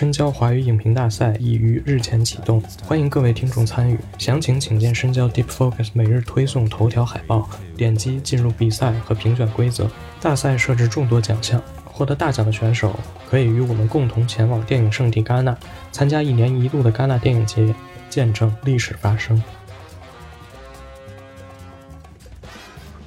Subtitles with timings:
[0.00, 3.98] 深交华语影评大赛已于日前启动，欢迎各位听众参与。
[4.16, 7.46] 详情请见深交 Deep Focus 每日推送头条海报，
[7.76, 9.90] 点击进入比赛和评选规则。
[10.18, 15.54] 大赛设置众多奖项，获得大奖的选手可以与我们共同前往电影圣地戛纳，
[15.92, 17.74] 参加一年一度的戛纳电影节，
[18.08, 19.42] 见证历史发生。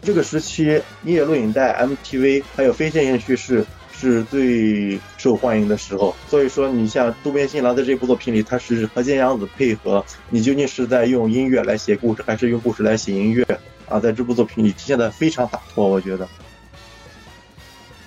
[0.03, 3.65] 这个时期，音乐录影带、MTV 还有非线性叙事
[4.11, 6.13] 是最受欢迎的时候。
[6.27, 13.45] 所以说，你像渡边信郎在这部作品里，他是和金洋子配合，你究竟是在用音乐来写故事，还是用故事来写音乐？
[13.87, 16.27] 啊，在这部作品里体现的非常洒脱，我觉得。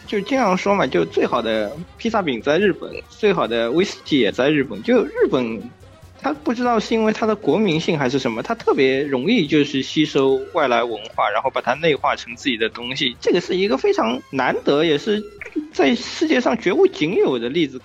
[0.06, 4.82] 就这样说嘛，就最好的披萨饼在日本，最好的威士忌也在日本。
[4.82, 5.70] 就日本。
[6.20, 13.16] 他不知道是因为他的国民性还是什么，他特别容易就是吸收外来文化，然后把它内化成自己的东西。
[13.20, 15.22] 这个是一个非常难得，也是
[15.72, 17.80] 在世界上绝无仅有的例子。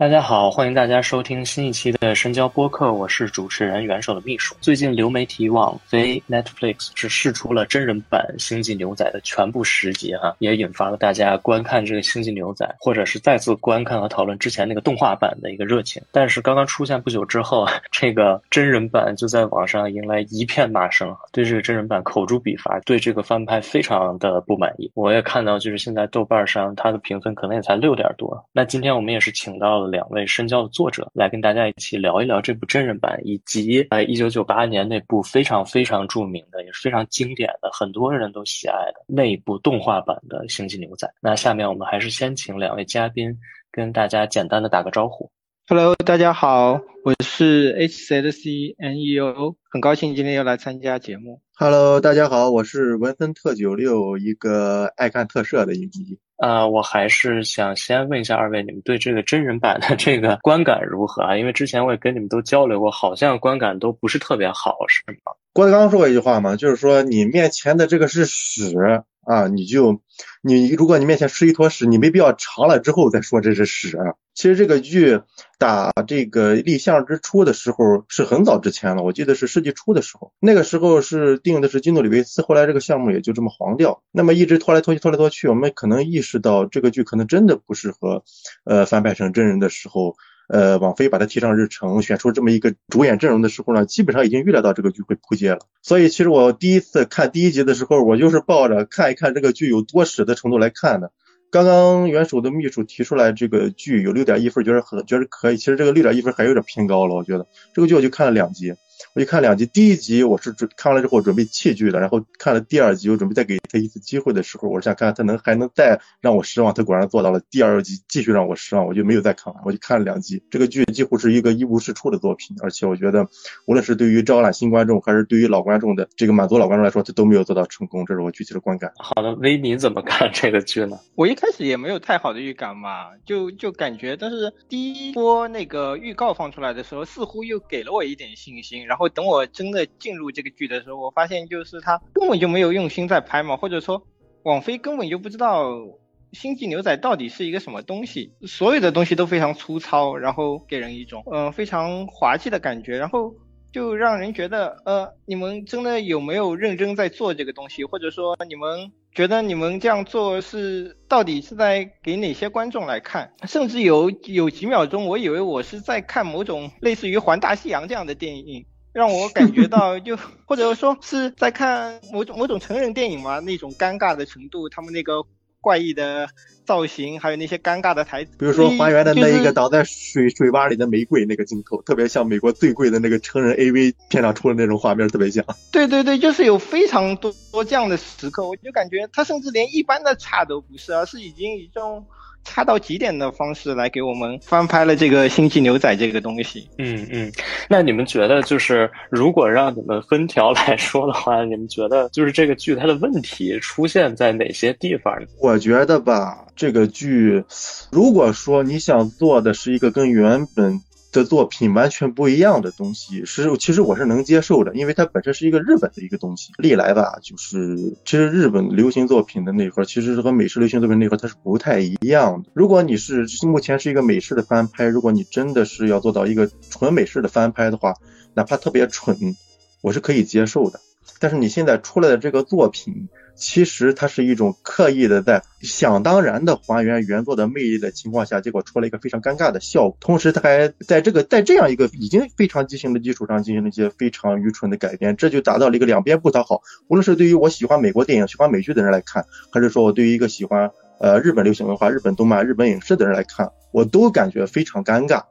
[0.00, 4.56] 大家好，欢迎大家收听新一期的深交播客，我是主持人元首的秘书。
[4.58, 16.02] 最近流媒体网飞 Netflix 是试出了真人版《星际牛仔》的全部十集哈，也引发了大家观看这个《星际牛仔》，或者是再次观看和讨论之前那个动画版的一个热情。
[16.10, 24.90] 但是刚刚出现不久之后， 这个真人版就在网上迎来一片骂声，对这个真人版口诛笔伐，对这个翻拍非常的不满意。
[24.94, 28.42] 我也看到，就是现在豆瓣上它的评分可能也才六点多。
[28.50, 29.89] 那今天我们也是请到了。
[29.90, 41.06] 两位深交的作者来跟大家一起聊一聊这部真人版，以及呃一九九八年那部非常非常著名的，也是非常经典的，很多人都喜爱的那一部动画版的《星际牛仔》。
[41.20, 43.36] 那下面我们还是先请两位嘉宾
[43.70, 45.30] 跟大家简单的打个招呼。
[45.70, 51.42] Hello，大家好，我是 HZC NEO，很高兴今天又来参加节目。
[51.56, 56.18] Hello，大家好，我是文森特九六，一个爱看特摄的影迷。
[56.38, 61.36] 呃，我还是想先问一下二位，你们对这个真人版的 这个观感如何啊？
[61.36, 65.30] 因为之前我也跟你们都交流过，好像观感都不是特别好，是吗？
[65.52, 68.76] 郭德纲说过一句话嘛，就是说你面前的这个是屎
[69.22, 70.00] 啊，你就
[70.42, 73.98] 你如果你面前是一坨屎，你没必要尝了之后再说这是屎。
[74.34, 75.20] 其实这个剧
[75.58, 88.24] 打这个立项之初的时候是很早之前了，我记得是世纪初的时候，那个时候是定的是基努里维斯，后来这个项目也就这么黄掉，那么一直拖来拖去拖来拖去，我们可能意识到这个剧可能真的不适合，
[88.64, 90.16] 呃，翻拍成真人的时候。
[90.52, 95.60] 呃，王菲把它提上日程，选出这么一个主演阵容的时候呢，基本上已经预料到这个剧会扑街了。
[95.80, 101.12] 所以其实我第一次看第一集的时候，我就是抱着看一看这个剧有多屎的程度来看的。
[101.52, 105.56] 刚刚元首的秘书提出来这个剧有六点一分，觉得很觉得可以。
[105.56, 108.74] 其实这个六点一分还有点偏高了，我觉得这个剧我就看了两集。
[109.14, 117.40] 我就看两集，第一集我是准看完了之后准备弃剧的，然后看了第二集，我准备再给他一次机会的时候，我想看看他能还能再让我失望，他果然做到了。
[117.50, 120.42] 第二集继续让我失望，我就没有再看完，我就看了两集。
[120.50, 123.26] 这个剧几乎是一个一无是处的作品，而且我觉得
[123.66, 128.92] 无论是对于招揽新观众，还是对于老观众的这个满足老观众来说，他都没有做到成功，这是我具体的观感。
[128.96, 130.98] 好的，威你怎么看这个剧呢？
[131.14, 139.86] 我一开始也没有太好的预感嘛，就就感觉，但是第一波那个预告放出来的时候，似乎又给了我一点信心，然后等我真的。
[140.00, 144.02] 进入这个剧的时候，我发现就是他根本就没有用心在拍嘛，或者说
[144.44, 145.68] 网飞根本就不知道
[146.32, 153.34] 《星际牛仔》到底是一个什么东西，所有的东西都非常粗糙，然后给人一种嗯非常滑稽的感觉，然后
[153.72, 163.32] 就让人觉得呃你们真的有没有认真在做这个东西，或者说你们觉得你们这样做是到底是在给哪些观众来看？
[163.44, 168.64] 甚至有有几秒钟，我以为我是在看某种类似于《环大西洋》这样的电影。
[168.92, 175.24] 让我感觉到，就或者说是在看某种某种成人电影嘛，那种尴尬的程度，他们那个
[175.60, 176.28] 怪异的
[176.64, 185.44] 造型，还有那些尴尬的台词，比如说还原的那一个倒在水水洼里的玫瑰那个镜头，特别像美国最贵的那个成人 AV 片场出的那种画面，特别像。
[185.70, 192.06] 对对对，就是有非常多多这样的时刻，我就感觉他甚至连一般的差都不是，而是已经一种。
[192.44, 196.68] 差到极点的方式来给我们翻拍了这个《星际牛仔》这个东西。
[196.78, 197.32] 嗯嗯，
[197.68, 205.14] 那你们觉得就是如果让你们分条来说的话，你们觉得就是这个剧它的问题出现在哪些地方？
[205.40, 207.44] 我觉得吧，这个剧
[207.90, 210.80] 如果说你想做的是一个跟原本。
[211.12, 216.52] 的作品完全不一样的东西，是其实我是能接受的，因为它本身是一个日本的一个东西。
[216.58, 222.50] 历来吧，就是其实日本流行作品的内核，其实是和美式流行作品内核它是不太一样的。
[222.54, 227.94] 如果你是目前是一个美式的翻拍，如果你真的是要做到一个纯美式的翻拍的话，
[228.34, 229.36] 哪怕特别蠢，
[229.80, 230.80] 我是可以接受的。
[231.18, 233.08] 但是你现在出来的这个作品。
[233.40, 239.96] 其实它是一种刻意的在想当然的还原原作的魅力的情况下，结果出了一个非常尴尬的效果。
[239.98, 246.60] 同时，他还在这个在这样一个已经非常畸形的基础上进行了一些非常愚蠢的改编，这就达到了一个两边不讨好。
[246.88, 250.70] 无论是对于我喜欢美国电影、喜欢美剧的人来看，还是说我对于一个喜欢
[251.00, 255.24] 呃日本流行文化、日本动漫、日本影视的人来看，我都感觉非常尴尬。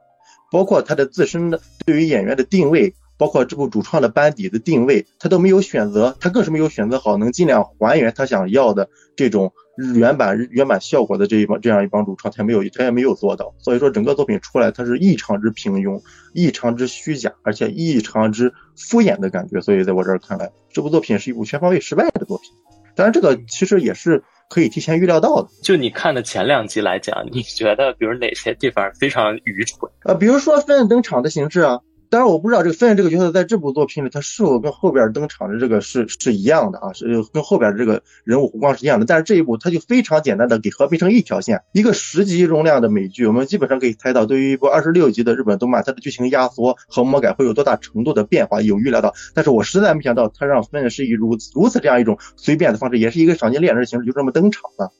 [0.50, 2.92] 包括他的自身的对于演员的定位。
[3.20, 9.52] 包括这部主创的班底的定位，他都没有选择，他更是没有选择好能尽量还原他想要的这种
[9.94, 13.54] 原版原版效果的这一帮这样一帮主创，他没有他也没有做到。
[13.58, 16.00] 所以说整个作品出来，它是异常之平庸，
[16.32, 19.60] 异常之虚假，而且异常之敷衍的感觉。
[19.60, 22.50] 所以在我这儿看来，这部作品是一部全方位失败的作品。
[22.96, 25.48] 当然，这个其实也是可以提前预料到的。
[25.62, 29.90] 就你看的前两集来讲，你觉得比如哪些地方非常愚蠢？
[30.04, 31.80] 呃，比如说分登场的形式啊。
[32.10, 36.92] 当然，我不知道这个芬恩这个角色在这部作品里，他是否跟后边登场的这个是是一样的啊？
[36.92, 39.06] 是跟后边这个人物弧光是一样的。
[39.06, 49.14] 但是这一部他就非常简单的给合并成一条线，一个十集容量的美剧，我们基本上可以猜到，对于一部二十六集的日本动漫，它的剧情压缩和魔改会有多大程度的变化，有预料到。
[49.32, 54.90] 但是我实在没想到，他让芬恩是以如此如此这样一种随便的方式，也是一个赏金猎人的形式，就这么登场的。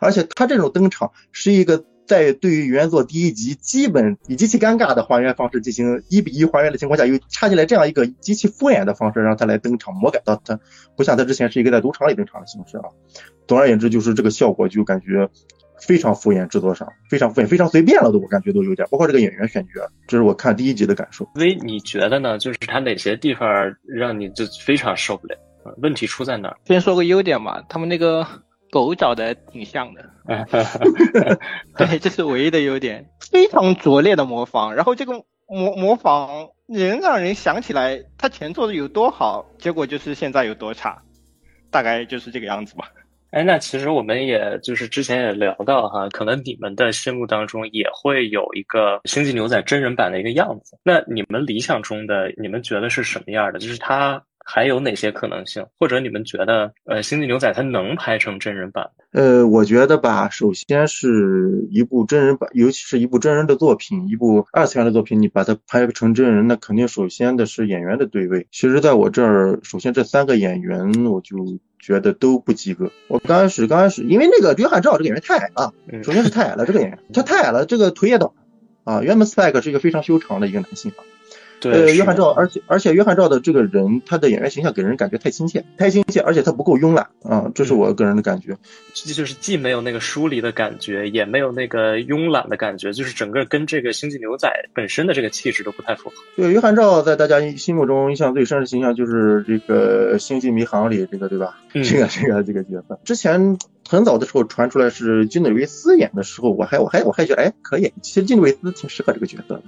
[0.00, 1.84] 而且他这种登场是一个。
[2.06, 10.58] 在对于原作第一集基本以极其尴尬的还原方式进行一比一还原的情况下，又插进来这样一个极其敷衍的方式让他来登场魔改到他
[10.96, 12.84] 不像他之前是一个在赌场里登场的形式啊。
[13.46, 15.28] 总而言之，就是这个效果就感觉
[15.80, 21.28] 非常敷衍，制作上非常敷衍，非常随便了都我感觉都有点，包括这个演员选角，这是我看第一集的感受。
[21.34, 22.38] 所以你觉得呢？
[22.38, 23.48] 就是他哪些地方
[23.84, 25.36] 让你就非常受不了？
[25.78, 26.56] 问题出在哪儿？
[26.64, 28.26] 先说个优点吧，他们那个。
[28.70, 30.10] 狗找的挺像的，
[31.76, 34.74] 对，这是唯一的优点，非常拙劣的模仿。
[34.74, 35.12] 然后这个
[35.46, 41.00] 模模仿能让人想起来他前做的有多好，结果就是现在有多差，
[41.70, 42.88] 大概就是这个样子吧。
[43.30, 50.78] 哎，那其实我们也就是之前也聊到哈，可能你们的心目当中也会有一个《星际牛仔》真人版的一个样子。
[50.82, 53.58] 那你们理想中的，你们觉得是什么样的？
[53.58, 54.22] 就是他。
[54.48, 55.66] 还有哪些可能性？
[55.76, 58.90] 或者你们觉得，呃，《星际牛仔》它能拍成真人版？
[59.12, 68.46] 呃，我觉得吧，首先是一部真人版，尤其是一部真人的作品，一部二次元的作品，你把它拍成真人，那肯定首先的是演员的对位。
[68.52, 72.92] 其实，在我这儿，首先这三个演员，我就觉得都不及格。
[73.08, 78.30] 我刚开始，刚开始，因为那个约翰赵这个演员太矮了，首先是太矮了，这个演员他太矮了，这个腿也短
[78.84, 79.02] 啊。
[79.02, 81.02] 原本 Spike 是一个非常修长的一个男性啊。
[81.62, 88.56] 呃，约翰赵，而且而且约翰赵的这个人，他的演员形象给人感觉太亲切，太亲切，而且他不够慵懒啊，这是我个人的感觉。
[88.94, 96.16] 这就是既没有那个疏离的感觉，也没有那个慵懒的感觉，就是整个跟这个星际牛仔本身的这个气质都不太符合。
[96.36, 101.58] 对，约翰赵在大家心目中印象最深的形象就是这个《星际迷航》里这个，对吧？
[101.72, 103.58] 这个这个这个角色，之前
[103.88, 109.62] 很早的时候传出来是金·维斯演的时候，我还我还我还觉得哎可以，其实金·维斯挺适合这个角色的。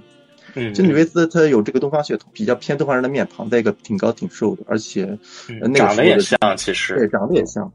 [0.55, 5.17] 嗯，金·维斯他有这个东方血统，比较偏东方人的面庞，再一个挺高挺瘦的，而且
[5.75, 7.71] 长得也像，其实对，长得也像。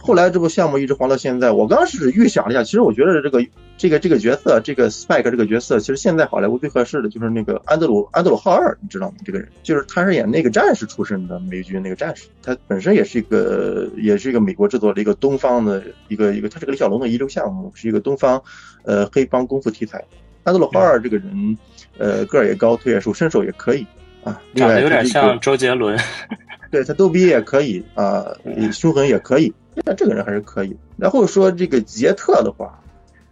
[0.00, 3.44] 后来这部项目一直黄到现在，我刚是预想了一下，其实我觉得这个
[3.76, 9.16] 这个这个角色，这个 Spike 这个角色，其实现在好莱坞最合适的就是那个安德鲁安德鲁·浩二，你知道吗？
[9.24, 18.40] 这个人就是他是演那个战士出身的美军那个战士，他本身也是一个也是一个美国制作的一个东方的一个一个，他是个李小龙的遗留项目，是一个东方
[18.84, 20.02] 呃黑帮功夫题材。
[20.44, 21.58] 安德鲁·浩二这个人。
[21.98, 23.86] 呃，个儿也高，腿也瘦，身手也可以
[24.24, 24.40] 啊。
[24.54, 25.98] 长得有点像周杰伦，
[26.70, 28.24] 对他逗比也可以啊，
[28.72, 29.52] 凶狠也可以。
[29.84, 30.76] 那这个人还是可以。
[30.96, 32.78] 然后说这个杰特的话，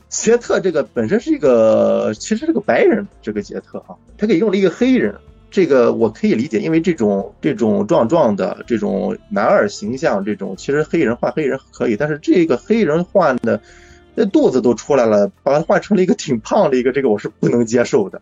[0.09, 5.15] 杰特这个本身是一个，其实是个白人，这个杰特啊，他给用了一个黑人，
[5.51, 13.61] 这个我可以理解，因为这种这种壮壮的这种男二形象，这种其实黑人换黑人可以，但是这个黑人换的
[14.15, 18.21] 那肚子都出来了，把他换成了一个挺胖的一个，这个我是不能接受的。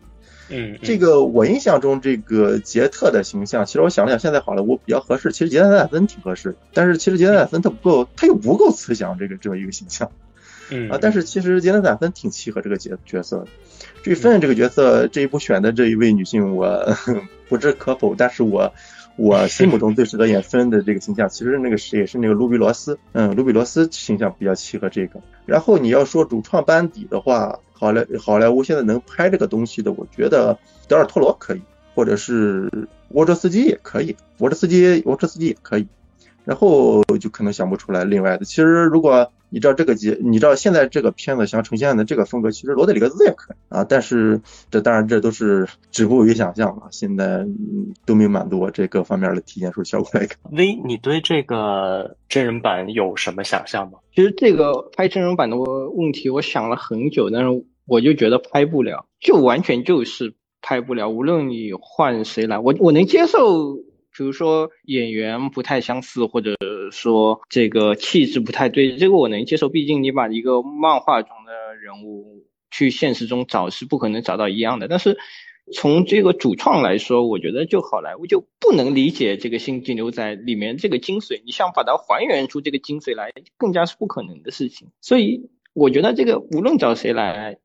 [0.49, 5.31] 嗯，这个我印象中这个杰特的形象，其实我想了想，现在好了，我比较合适。
[5.31, 10.11] 其实杰森·斯坦森挺合适，但是其实杰森·斯坦森他不够，他又不够慈祥，这个这么一个形象。
[10.69, 13.47] 嗯啊，但是其实杰森·斯坦森挺契合这个角角色的。
[14.03, 16.95] 至于芬这个角色，这一部选的这一位女性，我
[17.49, 18.73] 不置可否，但是我
[19.17, 25.21] 我心目中最适合演芬恩的这个形象，其实那个谁也是那个卢比罗斯，嗯，卢比罗斯形象比较契合这个。
[25.45, 27.59] 然后你要说主创班底的话。
[27.77, 30.57] 好莱好莱坞现在能拍这个东西的，我觉得
[30.87, 31.61] 德尔托罗可以，
[31.93, 32.71] 或者是
[33.09, 35.85] 沃哲斯基也可以，沃哲斯基沃哲斯基也可以。
[36.45, 38.45] 然后就可能想不出来另外的。
[38.45, 43.85] 其实如果你知道这个节，你知道现在这个片子想呈现的这个风格，其实罗德里格斯也可以啊。
[43.85, 46.89] 但是这当然这都是止步于想象了。
[46.91, 50.37] 现在嗯都没满足我这各方面的体现出效果来看。
[50.51, 53.99] V，你对这个真人版有什么想象吗？
[54.13, 61.07] 其实这个拍真人版的问题，我想了很久，但是我就觉得拍不了，就完全就是拍不了。
[61.07, 63.77] 无论你换谁来，我我能接受。
[64.17, 66.55] 比如说演员不太相似，或者
[66.91, 69.67] 说这个气质不太对，这个我能接受。
[69.67, 74.87] 毕竟你把一个漫画中的人物去现实中找，是不可能找到一样的。
[74.87, 75.17] 但是
[75.73, 84.89] 从这个主创来说，我觉得就好莱坞就不能理解这个《星际牛仔》里面这个精髓，你想把它还原出这个精髓来，更加是不可能的事情。
[85.01, 87.57] 所以我觉得这个无论找谁来。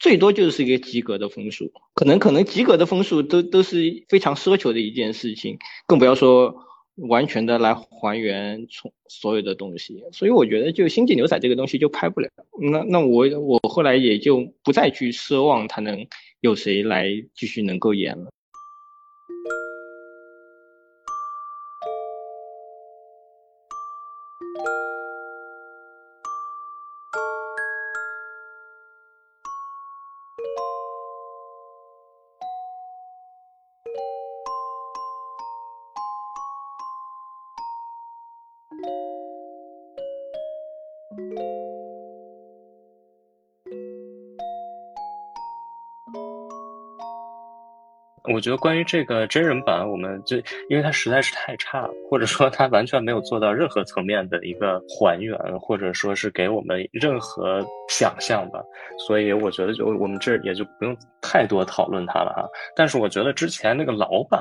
[0.00, 6.54] 最多就是一个及格的分数，可能可能及格的分数都都是非常奢求的一件事情，更不要说
[6.96, 10.02] 完全的来还原从所有的东西。
[10.12, 12.28] 所以我觉得就《星际牛仔》这个东西就拍不了。
[12.72, 16.06] 那那我我后来也就不再去奢望他能
[16.40, 18.30] 有谁来继续能够演了。
[48.24, 50.36] 我觉得关于这个真人版，我们就
[50.68, 58.62] 因为它实在是太差了，或者说它完全没有做到任何层面的一个还原，或者说是给我们任何想象吧，
[59.06, 62.48] 所以我觉得就我们这也就不用太多讨论它了哈。
[62.76, 64.40] 但是我觉得之前那个老版。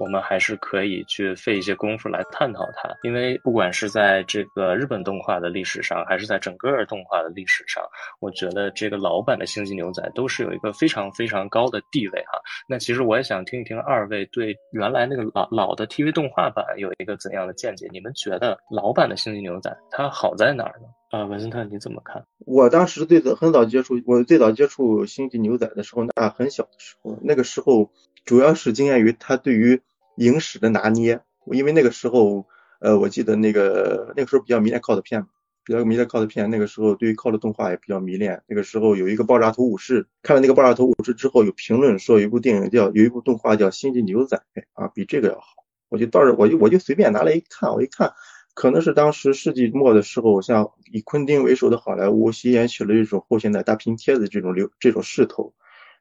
[0.00, 7.84] 我们还是可以去费一些功夫来探讨它，因为不管是在这个日本动画的历史上，还是在整个动画的历史上，
[8.18, 12.40] 我觉得这个老版的《星际牛仔》都是有一个非常非常高的地位哈。
[12.66, 17.86] 那其实我也想听一听二位对原来那个老老的 TV 动画版有一个怎样的见解？
[17.92, 20.86] 你们觉得老版的《星际牛仔》它好在哪儿呢？
[21.10, 22.24] 啊，文森特你怎么看？
[22.46, 27.90] 我当时最早很早接触，我最早接触《星际牛仔》的时候，那很小的时候，那个时候
[28.24, 29.82] 主要是惊艳于它对于
[30.20, 31.18] 影史的拿捏，
[31.50, 32.46] 因为那个时候，
[32.78, 35.24] 呃，我记得那个那个时候比较迷恋 cos 片，
[35.64, 36.50] 比较迷恋 cos 片。
[36.50, 38.42] 那个时候对于 cos 动画也比较迷恋。
[38.46, 44.36] 那个时候有一个爆炸头武士，看了那个爆炸头武士之后，有评论说有一部电影叫有一部动画叫《星际牛仔》
[44.74, 45.64] 啊，比这个要好。
[45.88, 48.12] 我就到时我就我就随便拿来一看，我一看，
[48.52, 55.54] 可能是当时世纪末的时候，像以昆汀为首的好莱坞吸引起了一种后现代大拼贴的这种流这种势头。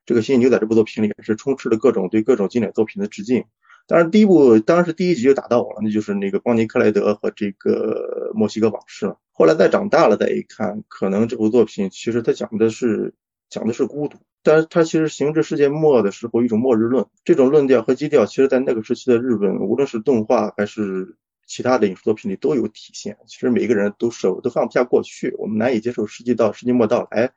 [0.05, 3.45] 这个《星际牛仔》这部作品里也是充斥着各种对各种经典作品的致敬。
[3.89, 9.15] 当然，第一部当时第一集就打到我了，那就是那个邦尼克莱德和这个墨西哥往事。
[9.31, 13.15] 后来再长大了再一看，可能这部作品其实它讲的是
[13.49, 21.17] 讲的是孤独，但是它其实行至世界末的时候一种末日论，这种论调和基调，其实在那个时期的日本，无论是动画还是
[21.47, 23.17] 其他的影视作品里都有体现。
[23.25, 27.31] 其实每个人都舍都放不下过去，我们难以接受世纪到世纪末到来，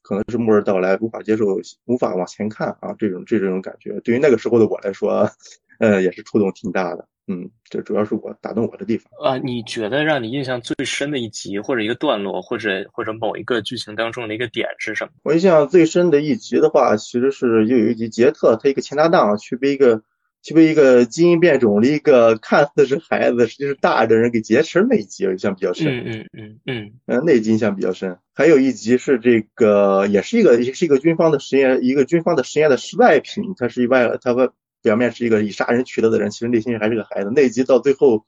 [0.00, 5.30] 可能是末日到来，无法接受，无法往前看啊，这种这种感觉，对于那个时候的我来说。
[5.78, 9.38] 呃，也是触动挺大的，嗯，这主要是我打动我的地方啊。
[9.38, 15.10] 你觉得让你印象最深的一集，或者一个段落，或者或者某一个剧情当中的一个点是什么？
[15.22, 20.02] 我印象最深的一集的话，其实是又有一集杰特他一个前搭档去被一个
[20.42, 25.86] 去被一个基因变种的一个看似是孩子，实际是大的人给劫持那一集，印象比较深。
[25.86, 28.18] 嗯嗯嗯嗯，呃，那一集印象比较深。
[28.34, 34.50] 还有一集是这个，也是一个也是一个军方的实验，一个军方的实验的失败品，它是一外他们。
[34.88, 37.30] 表面是一个以杀人取乐的人，其实内心还是个孩子。
[37.36, 38.24] 那一集到最后，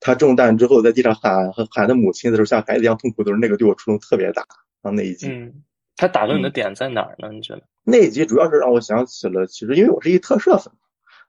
[0.00, 4.42] 他中弹之后在地上喊喊他母亲的时候，像孩子一样痛苦的时候，那个对我触动特别大
[4.82, 4.90] 啊。
[4.90, 5.62] 那一集，嗯，
[5.96, 7.30] 他打动你的点在哪儿呢？
[7.32, 7.62] 你觉得？
[7.84, 10.74] 那一集主要是让我想起了，其实因为我是一特摄粉，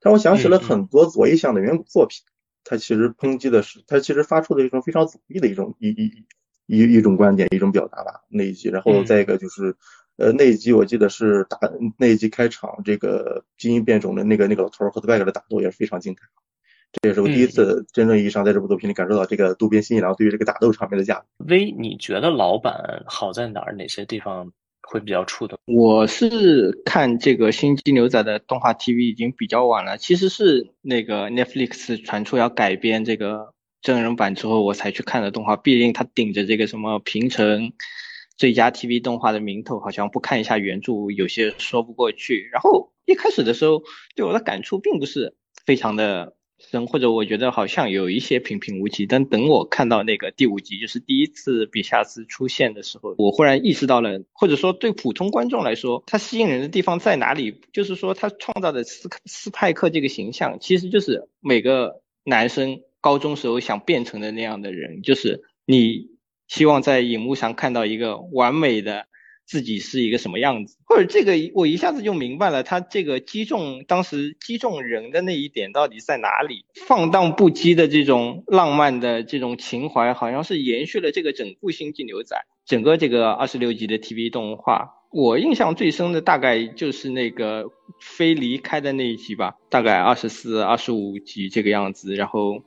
[0.01, 2.19] 让我想起了很多左翼向的远古作品。
[2.65, 6.25] 他其实抨击的是，他其实发出的一种非常左翼的一种一一
[6.65, 8.25] 一一种观点，一种表达吧。
[8.27, 9.77] 那一集，然后再一个就是。
[10.17, 11.59] 呃，那一集我记得是打
[11.97, 16.21] 那一集开场，这个基因变种的那个那个老头和他外哥的打斗也是非常精彩。
[16.93, 21.25] 这也是我第一次真正意义上在这部作品里感受到这个渡边信一郎对于这个打斗场面的价值。
[21.39, 23.73] V，你觉得老版好在哪儿？
[23.73, 25.59] 哪些地方会比较触动？
[25.65, 35.57] 我是看这个《星际牛仔》的动画 TV 已经比较晚了，其实是那个 Netflix 传出要改编这个真人版之后，我才去看的动画。
[35.57, 37.73] 毕竟它顶着这个什么平成。
[38.37, 42.49] 最佳 TV 动画的名头，好像不看一下原著有些说不过去。
[42.51, 43.83] 然后一开始的时候，
[44.15, 49.05] 对我的感触并不是非常的深，或者我觉得好像有一些平平无奇。
[49.05, 57.61] 但等我看到那个第五集，就是第一次比夏斯出现的时候，我忽然意识到了，或者说对普通观众来说，他吸引人的地方在哪里？
[57.71, 66.14] 就是说他创造的斯斯派克这个形象，其实就是每个男生高中时候想变成的那样的人，就是你
[66.47, 69.05] 希望在荧幕上看到一个完美的。
[69.47, 76.65] 自己是一个什么样子，或者这个我一下子就明白了，他这个击中当时击中人的那一点到底在哪里？
[76.87, 82.35] 放荡不羁的这种浪漫的这种情怀，好像是延续了这个整部《星际牛仔》
[82.65, 84.95] 整个这个二十六集的 TV 动画。
[85.11, 87.69] 我印象最深的大概就是那个
[88.01, 92.63] 飞离开的那一集吧，大概二十四、二十五集这个样子，然后。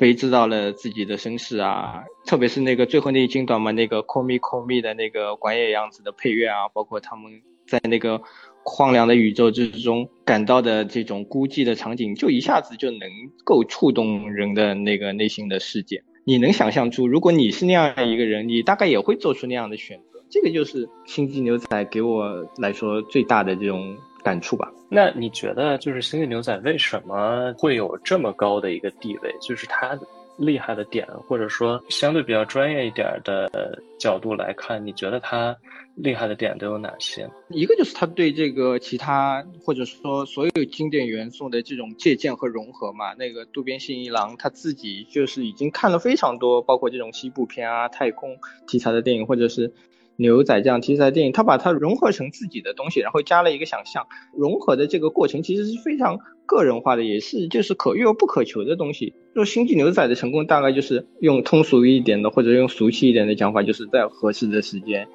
[0.00, 8.22] 飞知道了自己的身世啊，特别是那个最后那一精短嘛，那个 Call Me Call Me 的那个管野样子的配乐啊，包括他们在那个
[8.64, 13.10] 荒凉的宇宙之中感到的这种孤寂的场景，就一下子就能
[13.44, 16.02] 够触动人的那个内心的世界。
[16.24, 20.24] 你能想象出，如果你是那样的一个人，你大概也会做出那样的选择。
[20.30, 23.98] 这个就是《星际牛仔》给我来说最大的这种。
[24.22, 24.70] 感触吧。
[24.88, 29.34] 那你觉得，就是《星际牛仔》为什么会有这么高的一个地位？
[29.40, 29.98] 就是它
[30.36, 33.50] 厉害的点，或者说相对比较专业一点的
[33.98, 35.56] 角度来看，你觉得它
[35.94, 37.28] 厉害的点都有哪些？
[37.50, 43.12] 一个就是他对这个其他或者说所有经典元素的这种借鉴和融合嘛。
[43.14, 49.72] 那个渡边信一郎他自己就是已经看了非常多，包括这种西部片啊、太空题材的电影，或者是。
[50.20, 59.14] 牛仔这样题材电影，他把它融合成自己的东西，然后加了一个想象，融合的这个过程其实是非常个人化的，也是就是可遇而不可求的东西。
[59.34, 65.08] 说星际牛仔的成功，大概就是用通俗一点的，或者用俗气一点的讲法，就是在合适的时间，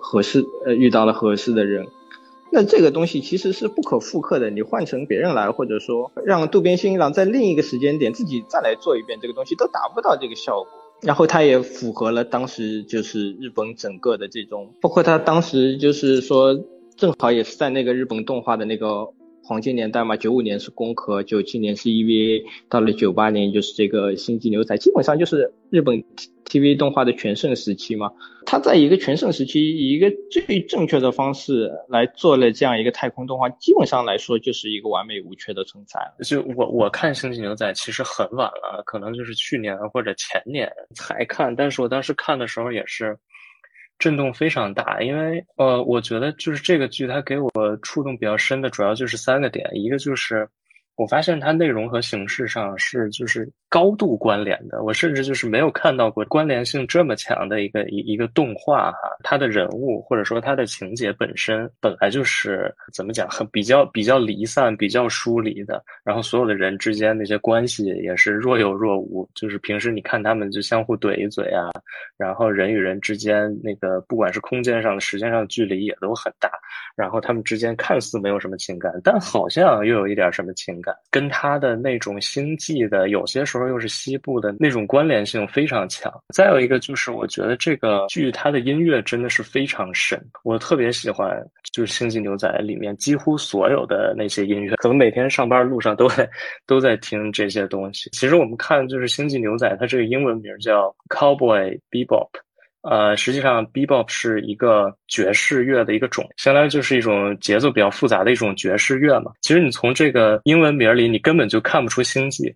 [0.00, 1.86] 合适呃遇到了合适的人。
[2.50, 10.68] 那这个东西其实是不可复刻的，你换成别人来，或者说让渡边新一郎在另一个时间点自己再来做一遍这个东西，都达不到这个效果。
[11.00, 16.58] 然后它也符合了当时就是日本整个的这种，包括它当时就是说，
[16.96, 19.08] 正好也是在那个日本动画的那个。
[19.48, 26.04] 黄金年代嘛，九五年是攻壳，九七年是 EVA，到了九八年就是这个星际牛仔，基本上就是日本
[26.44, 28.12] TV 动画的全盛时期嘛。
[28.44, 35.98] 它在一个全盛时期，以一个最正确的方式来做了这样一个太空动画，基本上来说就是一个完美无缺的存在。
[36.22, 43.16] 就我我看星际牛仔其实很晚了，可能就是去年或者前年才看，但是我当时看的时候也是。
[43.98, 47.50] 震动非常大，因为呃，我觉得就是这个剧它给我
[47.82, 50.48] 触动比较深的主要就是三个点，一个就是。
[50.98, 58.98] 我发现它内容和形式上是就是高度关联的，我甚至就是没有看到过关联性这么强的一个一一个动画哈。
[59.22, 65.80] 它的人物或者说它的情节本身本来就是怎么讲，很比较比较离散、比较疏离的。
[66.02, 71.70] 然后所有的人之间那些关系也是若有若无，就是平时你看他们就相互怼一嘴啊，
[72.16, 76.50] 然后人与人之间那个不管是空间上的、时间上的距离也都很大。
[76.96, 80.87] 然后他们之间看似没有什么情感，但好像又有一点什么情感。
[81.10, 86.12] 跟他的那种星际的，有些时候又是西部的那种关联性非常强。
[86.34, 96.28] 再有一个就是，我觉得这个剧它的音乐真的是非常神，我特别喜欢，就是《星际牛仔》里面几乎所有的那些音乐，可能每天上班路上都在
[96.66, 98.10] 都在听这些东西。
[98.10, 102.28] 其实我们看就是《星际牛仔》，它这个英文名叫 Cowboy Bebop。
[102.82, 109.32] 呃，实际上，Bebop 是一个爵士乐的一个种，相当于就是一种节奏比较复杂的一种爵士乐嘛。
[109.42, 112.54] 其实你从这个英文名里，你根本就看不出星际，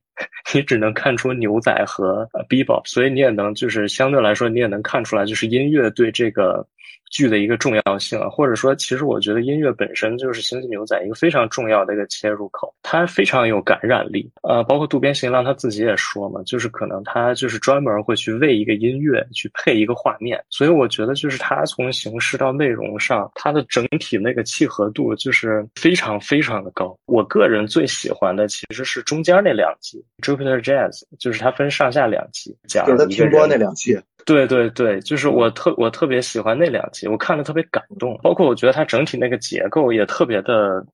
[0.55, 6.67] 你只能看出牛仔和 Bebop，所以你也能就是相对来说，你也能看出来，就是音乐对这个。
[7.11, 14.33] 剧的一个重要性，或者说，其实我觉得音乐本身就是《星际牛仔》一个非常重要的一个切入口，它非常有感染力。
[14.43, 26.99] 呃，包括渡边信郎他自己也说嘛，就是可能他就是专门会去为一个音乐去配一个画面，所以我觉得就是他从形式到内容上，它的整体那个契合度就是非常非常的高。
[27.05, 33.99] 我个人最喜欢的其实是中间那两集《Jupiter Jazz》，就是它分上下两集讲一个停播那两期。
[34.25, 40.85] 对对对，就是我特我特别喜欢那两集，我看了特别感动，包括我觉得它整体那个结构也特别的。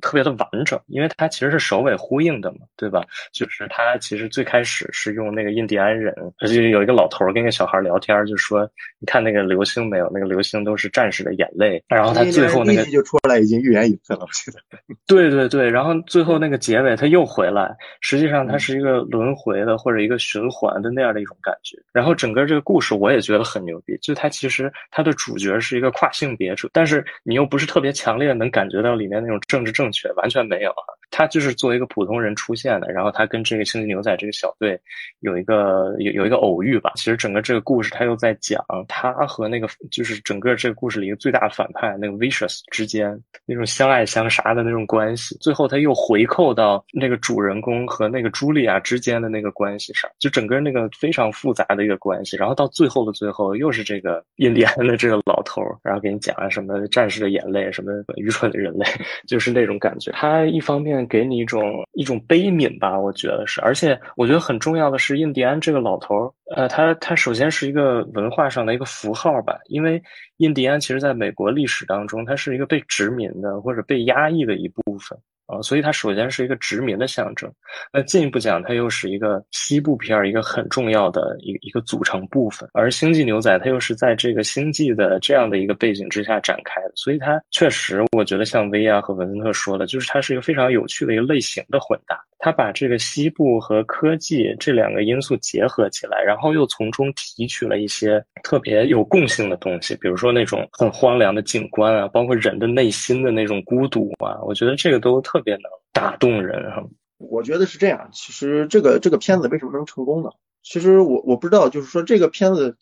[0.00, 3.04] 特别的完整，因为它其实是首尾呼应的嘛，对吧？
[3.32, 10.10] 就是它其实最开始是用那个印第安人，而且有一个老头跟一个小孩聊天，就说：“你看那个流星没有？
[10.12, 14.58] 那个流星都是战士的眼泪。”然后他最后那个就出来已经预言隐退了，我记得。
[15.06, 21.76] 对对对，然后最后那个结尾他又回来，实际上它是一个轮回的或者一个循环的那样的一种感觉。
[21.92, 29.81] 然后整个这个故事我也觉得很牛逼，就它其实它的主角是一个跨性别者，但是你又不是特别强烈能感觉到里面那种政治正。
[29.82, 34.76] 正确完全没有啊，他就是作为一个普通人出现的，然后他跟这个星际牛仔这个小队
[35.20, 36.90] 有一个有有一个偶遇吧。
[36.96, 52.36] 其实整个这个故事他又在讲他和那个就是整个这个故事里一个最大的反派那个 Vicious 之间那种相爱相杀的那种关系，最后他又回扣到那个主人公和那个茱莉亚之间的那个关系上，就整个那个非常复杂的一个关系。
[52.38, 58.86] 然后到最后的最后，又是这个印第安的这个老头，然后给你讲了什么战士的眼泪，什么愚蠢的人类，
[59.28, 60.10] 就是那种感觉。
[60.12, 70.02] 他一方面给你一种一种悲悯吧，我觉得是，而且我觉得很重要的是，印第安这个老头儿，呃，他他首先是一个文化上的一个符号吧，因为
[70.38, 75.18] 印第安其实在美国历史当中，它是一个被殖民的或者被压抑的一部分。
[75.52, 77.52] 啊，所以它首先是一个殖民的象征，
[77.92, 82.68] 那进一步讲，它又是一个西部片儿一个很重要的一一个组成部分。
[82.72, 92.18] 而《星际牛仔》它又是在这个星际的这样的一个背景之下展开的，所以它确实，我觉得像薇娅和文森特说的，就是它是一个非常有趣的一个类型的混搭。
[92.44, 106.88] 它把这个西部和科技这两个因素结合起来，然后又从中提取了一些特别有共性的东西，比如说那种很荒凉的景观啊，包括人的内心的那种孤独啊，我觉得这个都特别能打动人哈。
[107.18, 110.30] 我觉得是这样，其实这个这个片子为什么能成功呢？
[110.62, 112.76] 其实我我不知道，就是说这个片子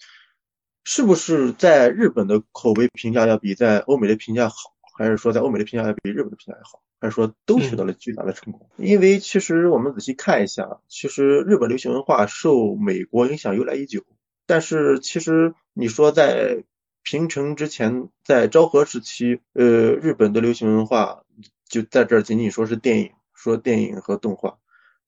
[0.85, 4.55] 是不是在日本的口碑评价要比在欧美的评价好，
[4.97, 6.81] 还是说在欧美的评价要比日本的评价要好？
[7.03, 8.69] 还是说都取得了巨大的成功？
[8.77, 14.05] 因为其实我们仔细看一下，其实日本流行文化受美国影响由来已久。
[14.47, 16.65] 但是其实你说在
[17.03, 21.23] 平成之前，在昭和时期，呃，日本的流行文化
[21.71, 24.59] 就在这儿仅仅说是电影，说电影和动画，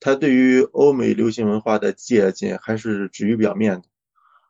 [0.01, 3.89] 它对于欧美流行文化的借鉴还是止于表面的，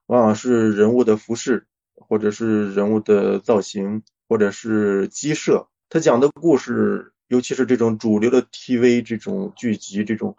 [0.07, 7.09] 往往是人物的服饰，或者是人物的造型，或者是机设，他讲的故事。
[7.29, 10.37] 尤其是这种主流的 TV 这种剧集，这种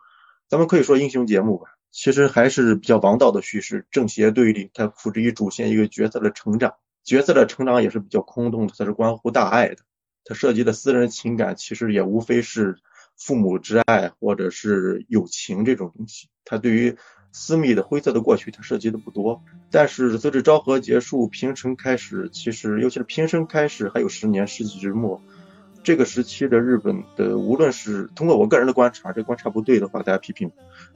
[0.48, 9.78] 咱们可以说英雄节目吧，其实还是比较王道的叙事，正邪对立，它复制于主线一个角色的成长，角色的成长也是比较空洞的，它是关乎大爱的，
[10.26, 12.78] 它涉及的私人情感其实也无非是
[13.18, 16.96] 父母之爱或者是友情这种东西，它对于
[17.32, 25.22] 私密的灰色的过去它涉及的不多，但是随着昭和结束，平成开始，其实尤其是平成开始还有十年世纪之末。
[25.84, 30.50] 这个时期的日本的，无论是通过我个人的观察，这观察不对的话，大家批评。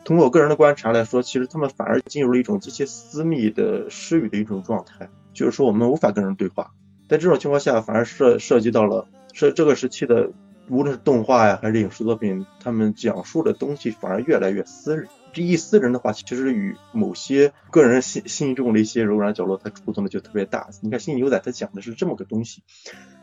[0.05, 6.71] 通过我个人的观察来说，其实他们反而进入了一种极其私密的失语的一种状态，就是说我们无法跟人对话。
[7.09, 10.32] 在这种情况下，反而涉涉及到了是这个时期的，
[10.69, 15.08] 无论是动画呀还是影视作品，他们讲述的东西反而越来越私人。
[15.34, 20.69] 这一私人的话，其实与某些个人心心中的一些柔软角落，它触动的就特别大。
[20.82, 22.63] 你看《新牛仔》，它讲的是这么个东西，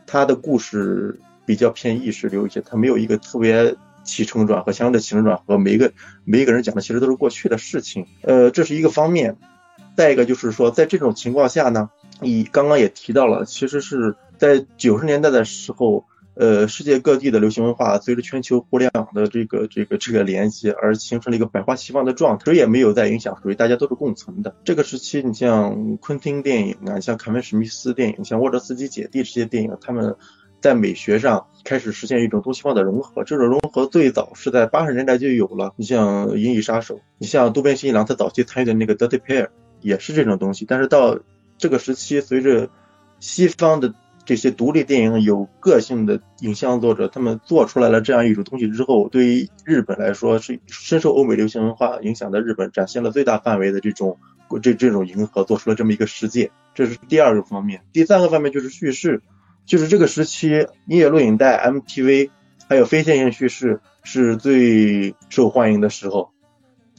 [0.07, 1.19] 它的故事。
[1.47, 9.37] 比较偏意识流一些，它没有一个特别起承转合，相应的起承转合，每一个每一个人讲的其实都是过去的事情，呃，这是一个方面。
[9.95, 16.05] 再一个就是说，在这种情况下呢，你刚刚也提到了，其实是在九十年代的时候，
[16.35, 24.55] 呃，世界各地的流行文化随着全球互联网的这个这个这个连接而形成了一个百花齐放的状态，谁也没有在影响谁，大家都是共存的。
[24.63, 30.15] 这个时期，你像昆汀电影啊，像凯文史密斯电影，像沃德斯基姐弟这些电影，他们。
[30.61, 35.73] 在美学上开始实现一种东西方的融合，这种融合最早是在八十年代就有了。
[35.75, 39.43] 你像《银翼杀手》，你像渡边信一郎他早期参与的那个《Dirty Pair》
[39.81, 40.65] 也是这种东西。
[40.67, 41.19] 但是到
[41.59, 42.69] 这个时期，随着
[43.19, 43.93] 西方的
[44.25, 54.17] 这些独立电影有个性的影像作者，他们做出来了这样一种东西之后，对于日本来说是深受欧美流行文化影响的日本，展现了最大范围的这种
[54.61, 56.51] 这这种迎合，做出了这么一个世界。
[56.73, 57.83] 这是第二个方面。
[57.93, 59.21] 第三个方面就是叙事。
[59.65, 62.29] 就是这个时期，音乐录影带、MTV，
[62.69, 66.29] 还有非线性叙事是最受欢迎的时候。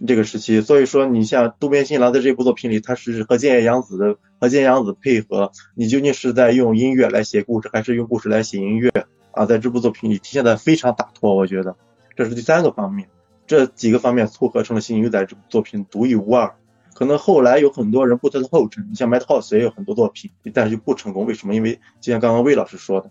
[0.04, 8.90] 这个时期，所以说你像渡边信郎在这部作品里，他是和建野洋子的和金阳子配合，你究竟是在用音乐来写故事，还是用故事来写音乐
[9.32, 9.46] 啊？
[9.46, 11.76] 在这部作品里体现的非常洒脱，我觉得
[12.14, 13.08] 这是第三个方面，
[13.46, 16.54] 这几个方面凑合成了《新牛仔》这部作品独一无二。
[16.94, 21.26] 可能后来有很多人步他的后尘，你像 Madhouse 也有很多作品，但是就不成功。
[21.26, 21.54] 为什么？
[21.54, 23.10] 因为就像刚刚魏老师说的，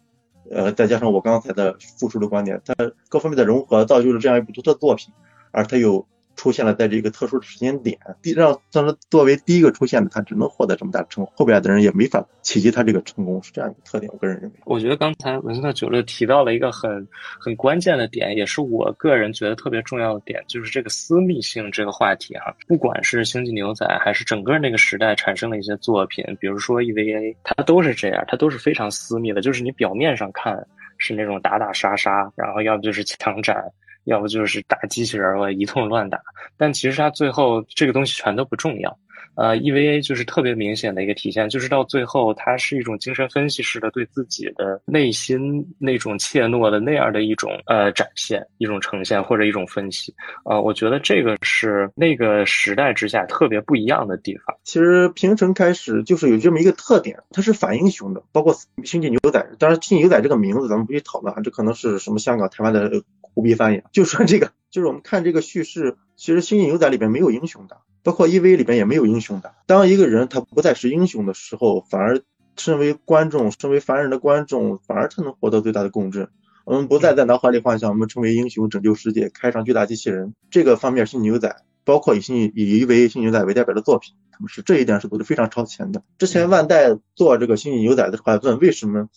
[0.52, 2.74] 呃，再加上我刚才的复述的观点，它
[3.10, 5.14] 各方面的融合造就了这样一部独特作品，
[5.52, 6.08] 而它又。
[6.36, 14.12] 出现了在这个特殊的时间点，第让让他作为第一个出现的，他只能获得这么大成功，后边的人也没法企及他这个成功，是这样一个特点。
[14.13, 17.08] 我个人认为，我觉得刚才文森特九六提到了一个很
[17.39, 22.56] 很关键的点，也是我个人觉得特别重要的点，就是这个私密性这个话题哈。
[22.67, 30.65] 不管是星际牛仔，还是整个那个时代产生的一些作品，比如说 EVA，它都是这样，它都是非常私密的，就是你表面上看
[30.98, 33.63] 是那种打打杀杀，然后要不就是枪战。
[34.06, 36.20] 要不就是打机器人儿，一通乱打。
[36.58, 38.98] 但其实他最后这个东西全都不重要。
[39.36, 50.15] 呃，EVA 就是特别明显的一个体现，就是到最后，它是一种精神分析式的对自己的内心那种怯懦的那样的一种呃展现，一种呈现或者一种分析。
[50.46, 54.56] 呃，我觉得这个是那个时代之下特别不一样的地方。
[54.63, 58.54] 其实平成开始就是有这么一个特点，它是反英雄的，包括
[58.86, 59.39] 《星际牛仔》。
[59.60, 62.89] 当然，《星际牛仔》这个名字咱们不去讨论啊，这可能是什么香港、台湾的
[63.36, 63.84] 胡逼翻译。
[63.91, 67.78] 就说这个，就是我们看这个叙事，其实《星际牛仔》里边没有英雄的。
[68.02, 69.56] 包括 EV 里边也没有英雄的。
[69.65, 72.21] 当一个人他不再是英雄的时候，反而
[72.56, 76.30] 身为观众、身为凡人的观众，反而他能获得最大的共振。
[76.65, 80.36] 我们不再在脑海里幻想我们成为英雄、拯救世界、开上巨大机器人。
[80.52, 86.04] 这个方面，星际牛仔，包括以星以 EV、星际牛仔为代表的作品，他们是这一点是做的非常超前的。
[86.19, 89.10] 之前万代做这个星际牛仔的时候，还问为什么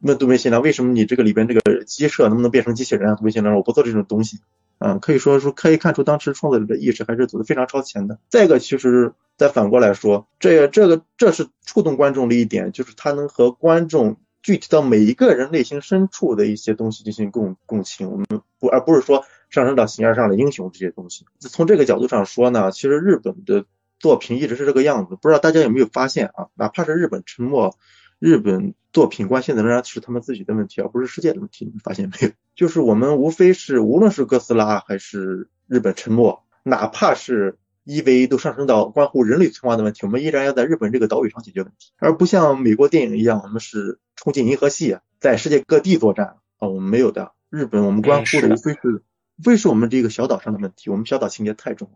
[0.00, 3.14] 问杜梅新良，为什么你这个里边这个机设能不能变成机器人啊？
[3.16, 4.38] 杜梅新良说，我不做这种东西。
[4.80, 8.20] 嗯，可以说说可以看出当时创作者的意识还是走的非常超前的。
[8.28, 18.08] 再一个，其实再反过来说，这这个这是触动观众的一点，就是他能和观众具体到每一个人内心深处的一些东西进行共共情。
[18.08, 18.26] 我们
[18.60, 21.24] 不而不是说上升到形而上的英雄这些东西。
[21.40, 23.64] 从这个角度上说呢，其实日本的
[23.98, 25.18] 作品一直是这个样子。
[25.20, 26.46] 不知道大家有没有发现啊？
[26.54, 27.76] 哪怕是日本沉默。
[28.18, 31.64] 日本作品关心的仍然是他们自己的问题，而不是世界的问题。
[31.64, 32.30] 你发现没有？
[32.56, 46.68] 就是我们无非是，无论是哥斯拉还是日本沉没，哪怕是 EV，都上升到关乎人类存亡的问题，我们依然要在日本这个岛屿上解决问题，而不像美国电影一样，我们是冲进银河系，在世界各地作战啊。
[46.68, 47.32] 我们没有的。
[47.50, 49.02] 日本我们关乎的无非是，
[49.38, 50.90] 无非是我们这个小岛上的问题。
[50.90, 51.88] 我们小岛情节太重。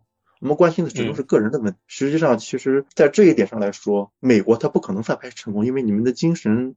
[0.43, 1.79] 我们关心的始终是个人的问题。
[1.87, 6.75] 实际上，其实，在这一点上来说，美国它不可能翻拍成功，因为你们的精神。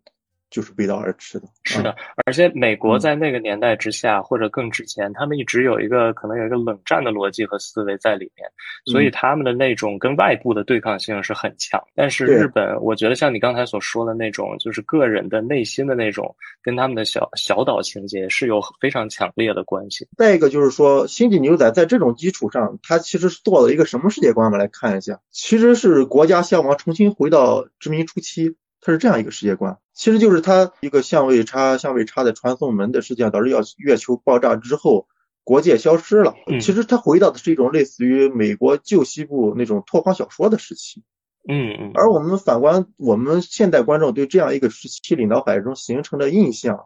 [0.56, 1.94] 就是背道而驰的，是的，
[2.26, 8.50] 而且美国在那个年代之下，或者更之前，他们一直有一个可能有一个冷战的逻辑和思维在里面，
[8.86, 11.78] 所以他们的那种跟外部的对抗性是很强。
[11.94, 20.08] 但是日本，我觉得像你刚才所说的那种，就是个人的内心的那种，跟他们的小小岛情节是有非常强烈的关系。
[20.15, 24.46] 再一个就是说，《星际牛仔》在这种基础上，它其实是做了一个什么世界观？
[24.46, 28.56] 我们来看一下，其实是国家向往重新回到殖民初期。
[28.86, 35.08] 它是这样一个世界观，其实就是它一个相位差、相位差的传送门的事件，导致要月球爆炸之后，
[35.43, 36.36] 国界消失了。
[36.62, 41.02] 其实它回到的是一种类似于美国旧西部那种拓荒小说的时期。
[41.50, 41.91] 嗯嗯。
[41.95, 46.86] 而我们反观我们现代观众对这样一个时期里脑海中形成的印象，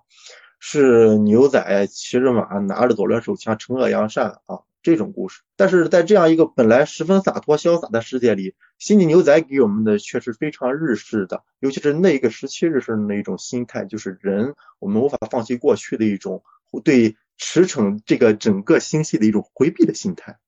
[0.57, 4.59] 是牛仔骑着马，拿着左轮手枪，惩恶扬善啊。
[4.81, 16.43] 这种故事，但是在这样一个本来十分洒脱潇洒的世界里，星际牛仔给我们的却是非常日式的，尤其是那个时期日式的那一种心态，就是人我们无法放弃过去的一种
[16.83, 20.39] 对驰骋这个整个星系的一种回避的心态。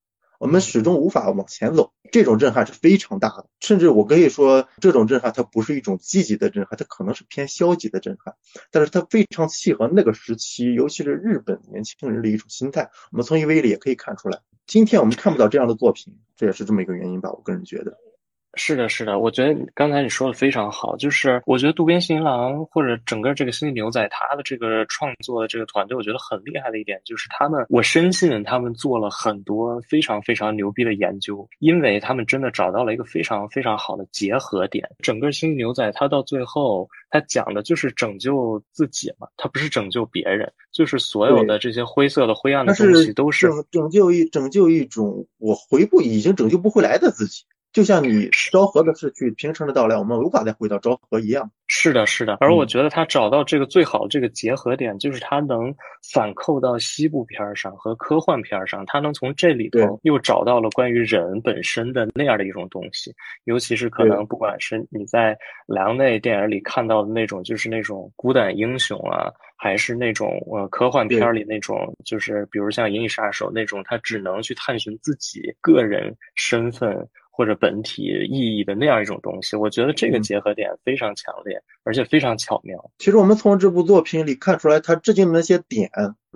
[0.42, 3.46] 我们始终无法往前走，这种震撼是非常大的。
[3.60, 8.34] 甚至我可以说，这种震撼它不是一种积极的震撼，它可能是偏消极的震撼。
[8.72, 12.90] 但是它非常契合那个时期，尤其是日本年轻人的一种心态。
[13.12, 14.40] 我们从 EV 里也可以看出来。
[14.66, 17.30] 今天我们看不到这样的作品，这也是这么一个原因吧？
[17.32, 17.96] 我个人觉得。
[18.56, 34.88] 是的，是的，我觉得刚才你说的非常好，就是我觉得渡边信一郎或者整个这个星际牛仔他的这个创作的这个团队，我觉得很厉害的一点就是他们，我深信他们做了很多非常非常牛逼的研究，因为他们真的找到了一个非常非常好的结合点。
[35.00, 47.46] 整个星际牛仔他到最后，他讲的就是拯救自己嘛，他不是拯救别人，就是所有的这些灰色的灰暗的东西都是拯救一拯救一种我回不已经拯救不回来的自己。
[47.74, 51.50] 就像你昭和的逝去，平成的到来，我们无法再回到昭和一样。
[51.68, 52.38] 是的，是的。
[52.42, 55.74] 而我觉得他找到这个最好这个结合点，就是他能
[56.12, 63.14] 反扣到西部片上和科幻片上，他能从这里头又找到了关于人本身的那样的一种东西。
[63.46, 77.08] 尤其是可能不管是你在梁内电影里看到的那种，就是那种孤胆英雄啊，还是那种呃科幻片里那种，就是比如像《银翼杀手》那种，他只能去探寻自己个人身份。
[77.32, 82.92] 或者本体意义的那样一种东西，我觉得这个结合点非常强烈，而且非常巧妙。
[83.00, 85.90] 其实我们从这部作品里看出来，他致敬的那些点，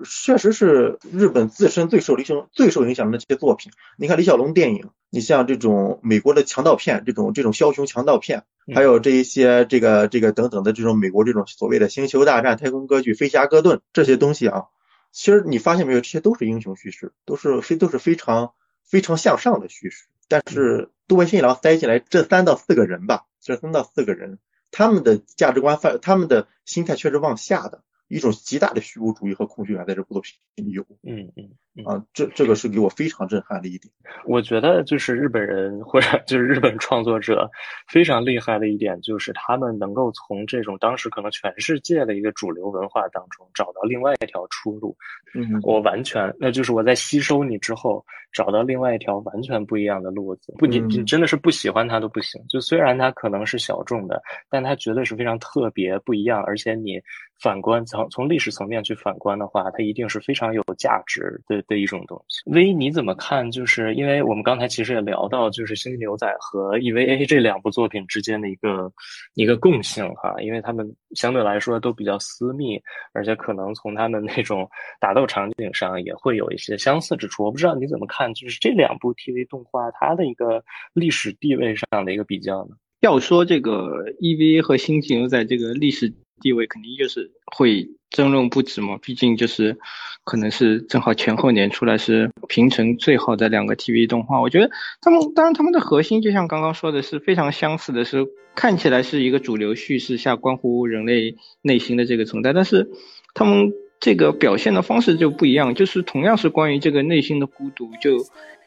[0.03, 3.71] 确实是日本自身最受影响、最受影响的那些作品。
[3.97, 14.65] 你看李小龙电影，你像这种美国的强盗片，这种这种枭雄强盗片，还有这一些这个这个等等的这种美国这种所谓的星球大战、太空歌剧、飞侠哥顿这些东西啊，
[15.11, 18.53] 其实你发现没有，这些都是英雄叙事，都是非都是非常
[18.83, 20.91] 非常向上的叙事，但是。
[21.07, 24.39] 杜文新一郎塞进来这三到四个人吧，这三到四个人，
[24.71, 27.83] 他们的价值观范、他们的心态却是往下的。
[28.07, 30.83] 一种极大的虚无主义和空虚感在这部作品里有。
[31.03, 31.49] 嗯嗯。
[31.83, 33.93] 啊，这这个是给我非常震撼的一点。
[34.25, 37.51] 我觉得就是日本人或者就是日本创作者
[37.85, 44.95] 非常厉害的一点，就是他们能够从这种当时可能全世界的一个主流文化当中找到另外一条出路。
[45.33, 50.53] 嗯，我完全，那就是我在吸收你之后，找到另外一条完全不一样的路子。
[50.57, 52.41] 不，你你真的是不喜欢它都不行。
[52.47, 57.01] 就虽然它可能是小众的，但它绝对是非常特别不一样，而且你。
[57.41, 62.41] 反观从从历史层面去反观的话，它一定是非常有价值的的一种东西。
[62.49, 63.49] V，你怎么看？
[63.51, 68.91] 就是因为我们刚才其实也聊到，就是《星际牛仔》和 EVA 这两部作品之间的一个
[69.33, 72.81] 一个共性哈，因为他们相对来说都比较私密，
[73.13, 74.67] 而且可能从他们那种
[74.99, 77.43] 打斗场景上也会有一些相似之处。
[77.43, 82.75] 我不知道你怎么看，就是这两部 TV 动画它的一个历史地位上的一个比较呢？
[83.01, 86.11] 要说这个 EVA 和《星际牛仔》这个历史。
[86.41, 89.77] 地位肯定就是会争论不止嘛，毕竟就是
[90.23, 94.41] 可能是正好前后年出来是平成最好的两个 TV 动画。
[94.41, 94.71] 我觉得
[95.01, 102.89] 他们当然他们的核心就像刚刚说的是非常相似的，是看起来是一个主流叙事下关乎人类内心的这个存在，但是
[103.33, 108.17] 他们这个表现的方式就不一样，就是同样是关于这个内心的孤独，就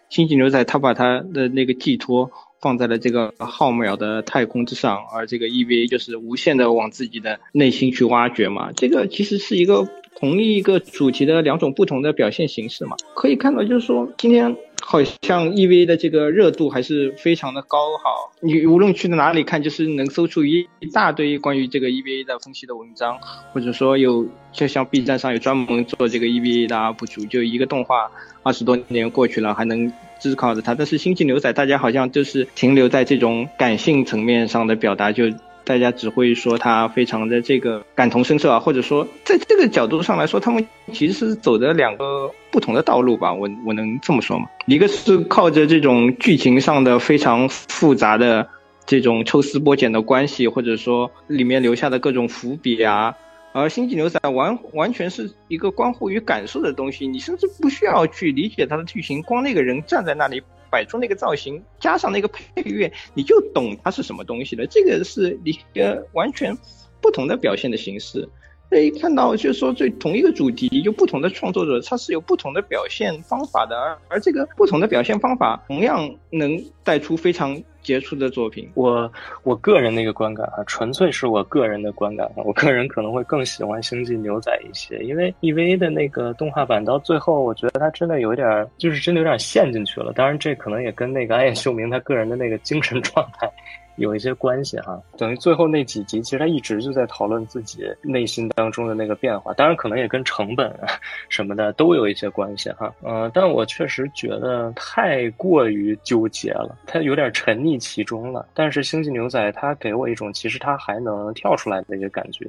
[0.09, 2.31] 星际牛仔他把他的那个寄托。
[2.61, 8.73] 放在了这个浩渺的太空之上，而这个 EVA 就是无限的往自己的内心去挖掘嘛。
[8.73, 9.87] 这个其实是一个
[10.19, 12.97] 同一个主题的两种不同的表现形式嘛。
[13.15, 18.11] 可以看到，就是说今天好像 EVA 的这个热度还是非常的高哈。
[18.41, 23.19] 你无论去到哪里看，就是能搜出一一大堆关于这个 EVA 的分析的文章，
[23.53, 28.11] 或者说有就像 B 站上有专门做这个 EVA 的 UP 主，就一个动画
[28.43, 29.93] 二十多年过去了还能。
[30.19, 35.25] 只靠着它，但是《星际牛仔》大家好像就是停留在这种感性层面上的表达，就
[35.65, 44.47] 大家只会说它非常的这个感同身受啊，或者说在这个角度上来说，他们其实是走的两个不同的道路吧，我我能这么说吗？
[44.67, 48.49] 一个是靠着这种剧情上的非常复杂的
[48.87, 53.15] 这种抽丝剥茧的关系，或者说里面留下的各种伏笔啊。
[53.53, 64.67] 而《星际牛仔》完完全是一个关乎于感受的东西，你甚至不需要去理解它的剧情，光那个人站在那里摆出那个造型，加上那个配乐，你就懂它是什么东西了。
[64.67, 66.57] 这个是一个完全
[67.01, 68.29] 不同的表现的形式。
[68.71, 77.63] 可以看到，就是说，这同一个主题，就不同的创作者，他是有不同的表现方法的，而而这个不同的表现方法，同样能带出非常。
[77.89, 79.11] 杰出的作品，我
[79.45, 90.13] 我个人的一个观感啊，纯粹是我个人的观感啊，我个人可能会更喜欢《星际牛仔》一些，因为 EVA 的那个动画版到最后，我觉得它真的有点，就是真的有点陷进去了。
[90.13, 93.51] 当然，这可能也跟那个安野秀明他个人的那个精神状态。
[93.99, 100.87] 有一些关系哈，等于最后那几集，其实他一直就在讨论自己内心当中的那个变化，当然可能也跟成本啊
[101.29, 102.93] 什么的都有一些关系哈。
[103.03, 108.47] 嗯，但我确实觉得太过于纠结了，他有点沉溺其中了。
[108.55, 112.49] 但是《星际牛仔》它给我一种其实它还能跳出来的一个感觉，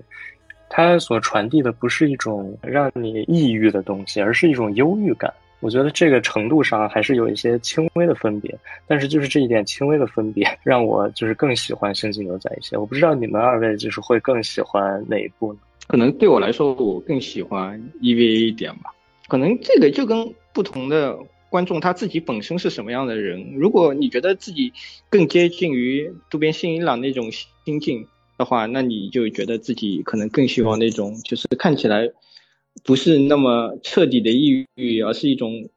[0.70, 5.34] 它所传递的不是一种让你抑郁的东西，而是一种忧郁感。
[5.62, 12.78] 我觉得这个程度上还是有一些轻微的分别，但是就是这一点轻微的分别， 让我就是更喜欢《星际牛仔》一些。
[12.78, 15.60] 我不知道你们二位就是会更喜欢哪一部呢？
[15.88, 18.94] 可能对我来说，我更喜欢 EVA 一点吧。
[19.28, 21.18] 可能这个就跟不同的
[21.50, 23.54] 观众他自己本身是什么样的人。
[23.56, 24.72] 如果你觉得自己
[25.10, 32.10] 更接近于渡边信一郎那种心境的话，那你就觉得自己可能更喜欢那种就是看起来。
[32.84, 35.70] 不是那么彻底的抑郁，而是一种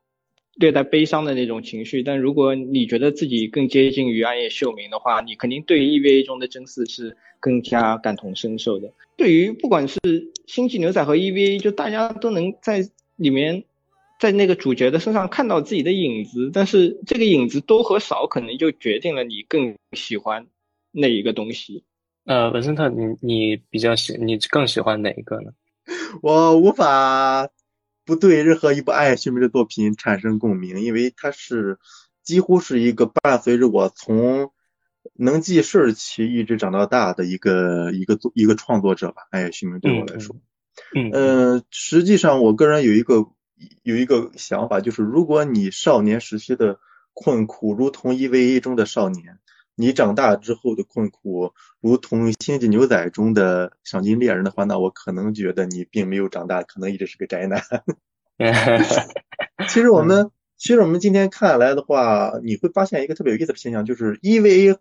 [0.56, 2.02] 略带悲伤的那种情绪。
[2.02, 8.92] 但如果你觉得自己更接近于暗夜秀明的话，你肯定对 EVA 中的真嗣是更加感同身受的。
[9.16, 9.98] 对于不管是
[10.46, 13.64] 星际牛仔和 EVA，就大家都能在里面，
[14.18, 20.46] 在那个主角的身上看到自己的影子，但是这个影子多和少，可能就决定了你更喜欢
[20.90, 21.84] 哪一个东西。
[22.24, 25.50] 呃，文森特，你你比较喜，你更喜欢哪一个呢？
[26.20, 27.48] 我无法
[28.04, 31.78] 不对任何一部爱秀明的作品产生共鸣，因为它是
[32.22, 34.50] 几乎是一个伴随着我从
[35.14, 39.22] 能记事儿起一直长到大的一个一个作一个创作者吧。
[39.30, 40.36] 爱秀明对我来说，
[40.94, 43.26] 嗯，呃，实际上我个人有一个
[43.82, 46.78] 有一个想法，就是如果你少年时期的
[47.14, 49.38] 困苦如同 EVA 中的少年。
[49.74, 57.62] 你长大之后的困苦，如同《星际牛仔》中的赏金猎人的话，那我可能觉得你并没有长大，可能一直是个宅男。
[59.68, 64.76] 其实我们，其实我们今天看来的话，你会发现一个特别有意思的现象，就是 EVA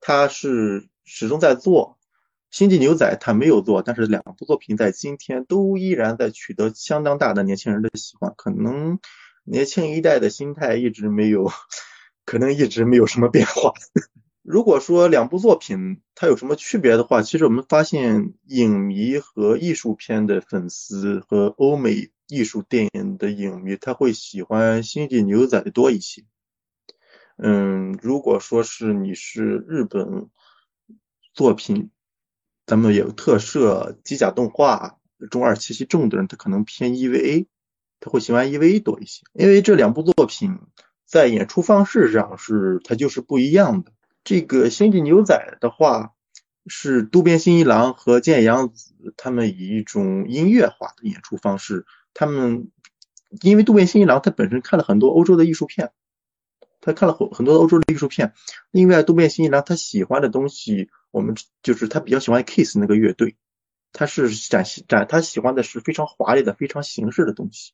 [0.00, 1.98] 它是始终在做，
[2.50, 8.32] 星际牛仔它没有做，但是两部作品在今天都依然在取得相当大的年轻人的喜欢。
[8.36, 8.98] 可能
[9.44, 11.50] 年轻一代的心态一直没有，
[12.26, 13.72] 可能一直没有什么变化。
[14.44, 26.24] 如果说两部作品它有什么区别的话，其实我们发现影迷和艺术片的粉丝和欧美艺术电影的影迷，他会喜欢星际牛仔多一些。
[27.38, 30.28] 嗯，如果说是你是日本
[31.32, 31.90] 作品，
[32.66, 34.98] 咱们有特摄、机甲动画、
[35.30, 37.46] 中二气息重的人，他可能偏 EVA，
[37.98, 40.58] 他会喜欢 EVA 多一些，因为这两部作品
[41.06, 43.90] 在演出方式上是它就是不一样的。
[44.24, 46.14] 这个星际牛仔的话，
[46.66, 51.84] 是渡边新一郎和剑阳子他们以一种音乐化的演出方式。
[52.14, 52.70] 他们
[53.42, 55.92] 因为渡边新一郎他本身看了很多欧洲的艺术片，
[56.80, 58.32] 他看了很很多欧洲的艺术片。
[58.70, 63.36] 另外，渡边新一郎他喜欢的东西，我们就是他比较喜欢 Kiss 那个乐队，
[63.92, 67.72] 他是展展他喜欢的是非常华丽的、非常形式的东西。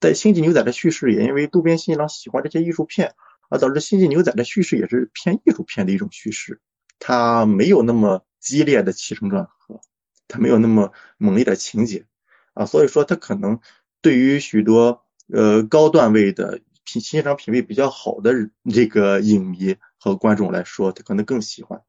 [0.00, 3.14] 在星际牛仔的叙事也因为渡边新一郎喜欢这些艺术片。
[3.48, 6.60] 而，导致《星际牛仔》的叙事也是偏艺术片的一种叙事，
[6.98, 9.80] 它没有那么激烈的起承转合，
[10.26, 12.06] 它没有那么猛烈的情节
[12.54, 13.60] 啊，所以说它可能
[14.00, 18.32] 对于许多呃高段位的品欣赏品味比较好的
[18.72, 21.82] 这个影迷和观众来说，他可能更喜欢。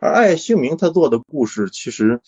[0.00, 2.20] 而爱秀明他做的故事其实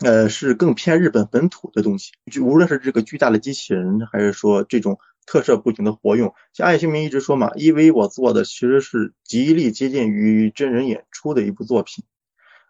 [0.00, 4.98] 呃是更偏日本本土的东西，就无论是这个巨大的机器人，还是说这种。
[5.26, 12.04] 特摄不停的活用，像爱兴明一直说嘛，EV 我做的其实是极力接近于真人演出的一部作品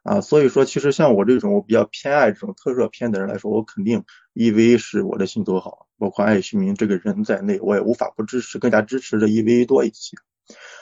[0.03, 10.17] 啊，所以说其实像我这种我比较偏爱这种特摄片的人来说，我肯定 EV 是我的心头好，包括爱兴明这个人在内，我也无法不支持，更加支持的 EV 多一些。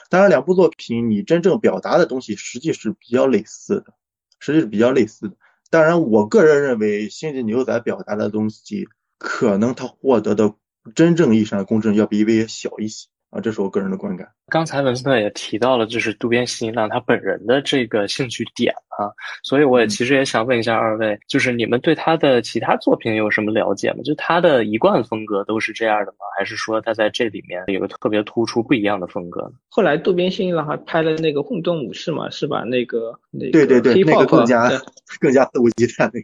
[0.09, 3.93] 当然，两部作品你真正表达的东西实际是比较类似的，
[4.39, 5.35] 实际是比较类似的。
[5.69, 10.53] 当然，我个人认为《星际牛仔》表达的东西，可能他获得的。
[10.95, 13.07] 真正意义上的公正要比 EVA 小一些。
[13.31, 14.27] 啊，这是我个人的观感。
[14.47, 19.07] 刚才文森特也提到了，就是渡边信一郎他本人的这个兴趣点啊，
[19.41, 23.99] 所以我也其实也想问一下二位，就是你们对他的其他作品有什么了解吗？
[24.03, 26.17] 就他的一贯风格都是这样的吗？
[26.37, 29.51] 还是说他在这里面有个特别突出不一样的风格呢？
[29.69, 32.63] 后来渡边信一郎还拍了那个混沌武士嘛，是吧？
[32.65, 34.69] 那个那对对对，那个更加
[35.21, 36.19] 更加肆无忌惮那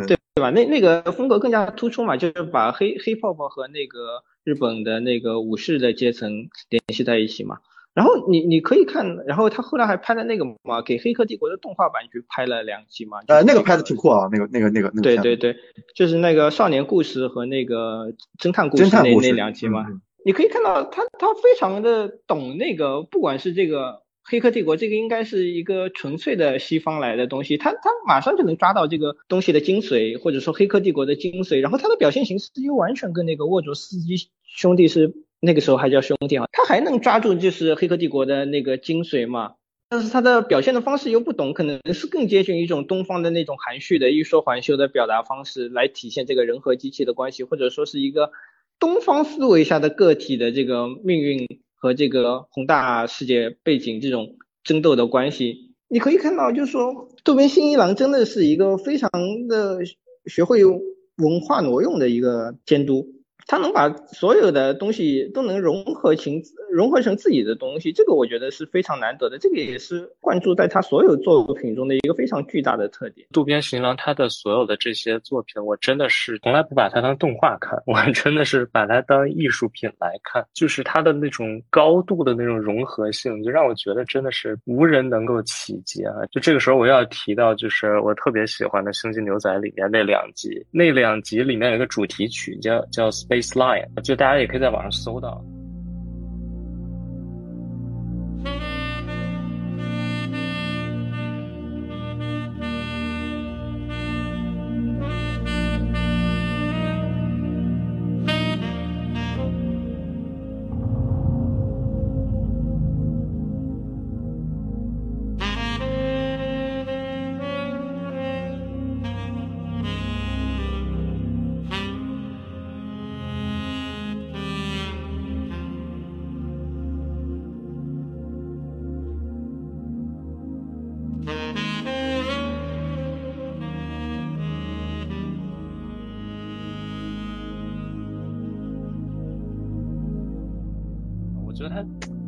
[0.00, 0.16] 个，对。
[0.38, 0.50] 对吧？
[0.50, 7.58] 那那个风格更加突出嘛，就是把黑黑泡泡和那个日本的那个武士的阶层联系在一起嘛。
[7.92, 13.18] 然后你你可以看，然后他后来还拍了那个嘛，给黑客帝国的动画版去拍了两集嘛。
[13.26, 15.02] 呃，那个拍的挺酷啊，那个那个那个那个。
[15.02, 15.54] 对对对，
[15.94, 19.84] 就是那个少年故事和那个侦探故事那那两集嘛。
[20.24, 24.00] 你可以看到他他非常的懂那个，不管是这个。
[24.30, 39.54] 黑客帝国这个应该是一个纯粹的西方来的东西，他他马上就能抓到这个东西的精髓，或者说黑客帝国的精髓，然后他的表现形式又完全跟那个沃卓斯基兄弟是那个时候还叫兄弟啊，他还能抓住就是黑客帝国的那个精髓嘛，
[39.88, 48.30] 但是他的表现的方式又不懂，可能是更接近一种东方的那种含蓄的欲说还休的表达方式来体现这个人和机器的关系，或者说是一个
[48.78, 51.46] 东方思维下的个体的这个命运。
[51.78, 59.10] 和这个宏大世界背景这种争斗的关系，你可以看到，就是说渡边信一郎真的是一个非常
[59.48, 59.78] 的
[60.26, 63.06] 学会文化挪用的一个监督。
[63.48, 66.34] 他能把所有的东西都能融合成
[66.70, 69.38] 融合成自己的东西，这个我觉得是非常难得的。
[69.38, 73.26] 这个也是灌注在他所有作品中的一个非常巨大的特点。
[73.32, 80.44] 渡边新郎他的所有的这些作品，我真的是从来不把它当动画看， 我真的是把它当艺术品来看。
[80.52, 86.12] 就是他的那种高度的那种融合性，就让我觉得真的是无人能够企及啊！
[86.30, 93.37] 就这个时候我要提到，就是我特别喜欢的《星际牛仔》里面那两集，那两集里面有一个主题曲叫叫 Space。
[93.40, 95.42] baseline，就大家也可以在网上搜到。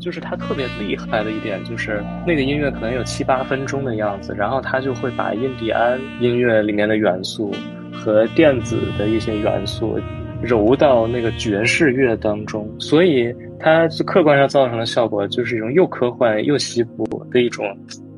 [0.01, 7.53] 就是他特别厉害的一点，就是那个音乐可能有七八分钟的样子，然后他就会把印第安音乐里面的元素
[7.93, 10.01] 和电子的一些元素
[10.43, 17.65] 揉到那个爵士乐当中，所以它客观上造成的效果就是一种又科幻又西部的一种。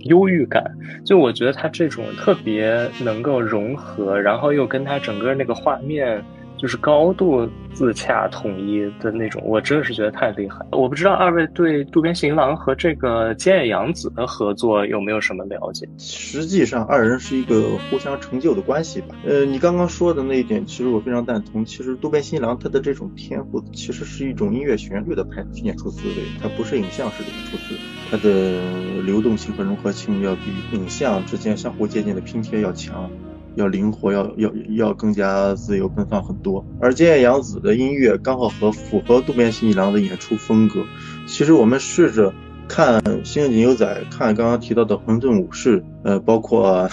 [0.06, 0.64] 忧郁感，
[1.04, 6.20] 就我觉得他这种特别能够融合，然后又跟他整个那个画面。
[6.62, 7.44] 就是高度
[7.74, 10.64] 自洽统一的那种，我真的是觉得太厉害。
[10.70, 15.88] 我不知道二位对渡边信一郎和这个菅野洋子的合作有没有什么了解？
[15.98, 19.08] 实际上，二人是一个互相成就的关系吧。
[19.26, 21.64] 呃，你刚刚说的那一点，其实我非常赞同。
[21.64, 33.10] 其实渡边信一郎他的这种天赋，其实是一种音乐旋律的派演出思维，它不是影像式的演出思维，它的流动性和融合性要比影像之间相互接近的拼贴要强。
[33.56, 36.64] 要灵活，要要要更加自由奔放很多。
[36.80, 40.84] 而菅野洋子的音乐刚好和符合渡边信一郎的演出风格。
[41.26, 42.32] 其实我们试着
[42.68, 43.86] 看《星际牛仔》，
[44.16, 46.88] 看刚刚提到的《混沌武士》，呃，包括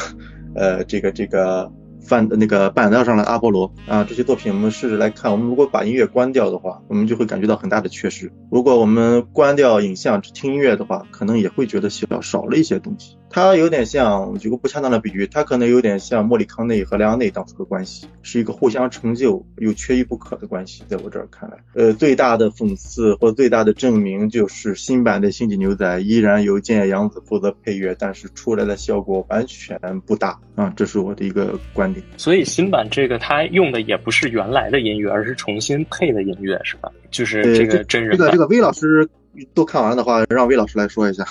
[0.55, 1.71] 呃这个这个。
[2.01, 5.31] 翻那个板凳上的阿波罗啊，这些作品我们试着来看。
[5.31, 8.31] 我们如果把音乐关掉的话，我们就会感觉到很大的缺失。
[8.49, 13.18] 如果我们关掉影像只听音乐的话，可能也会觉得少少了一些东西。
[13.29, 20.83] 它有点像，举个不恰当的比喻，它可能有点像莫里康内和莱昂内当初的关系，是一个互相成就又缺一不可的关系。
[20.87, 32.03] 在我这儿看来，呃，最大的讽刺或最大的证明就是新版的《星际牛仔》依然由菅野洋子负责配乐，但是出来的效果完全不搭啊，这是我的一个观点。
[32.17, 36.91] 所以新版这个他用的也不是原来的音乐，而是重新配的音乐，是吧？
[37.11, 38.17] 就是这个真人。
[38.17, 39.07] 这个这个魏老师
[39.53, 41.25] 都看完的话，让魏老师来说一下。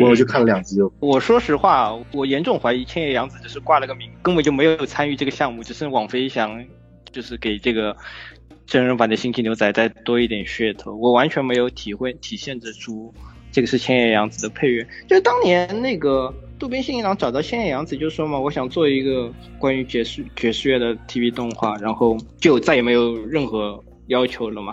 [0.00, 0.78] 我就看了两集。
[1.00, 6.64] 我说实话，我严重怀疑千叶洋子只是挂了个名，根本就没有参与这个项目，只是网飞想
[7.12, 7.96] 就是给这个
[8.66, 10.94] 真人版的星际牛仔再多一点噱头。
[10.94, 13.12] 我完全没有体会体现得出
[13.52, 16.34] 这个是千叶洋子的配乐，就是当年那个。
[16.60, 24.72] 渡边信一郎找到千叶洋子就说嘛，我想做一个关于爵士爵士乐的 TV 动画，然后就再也没有任何要求了嘛。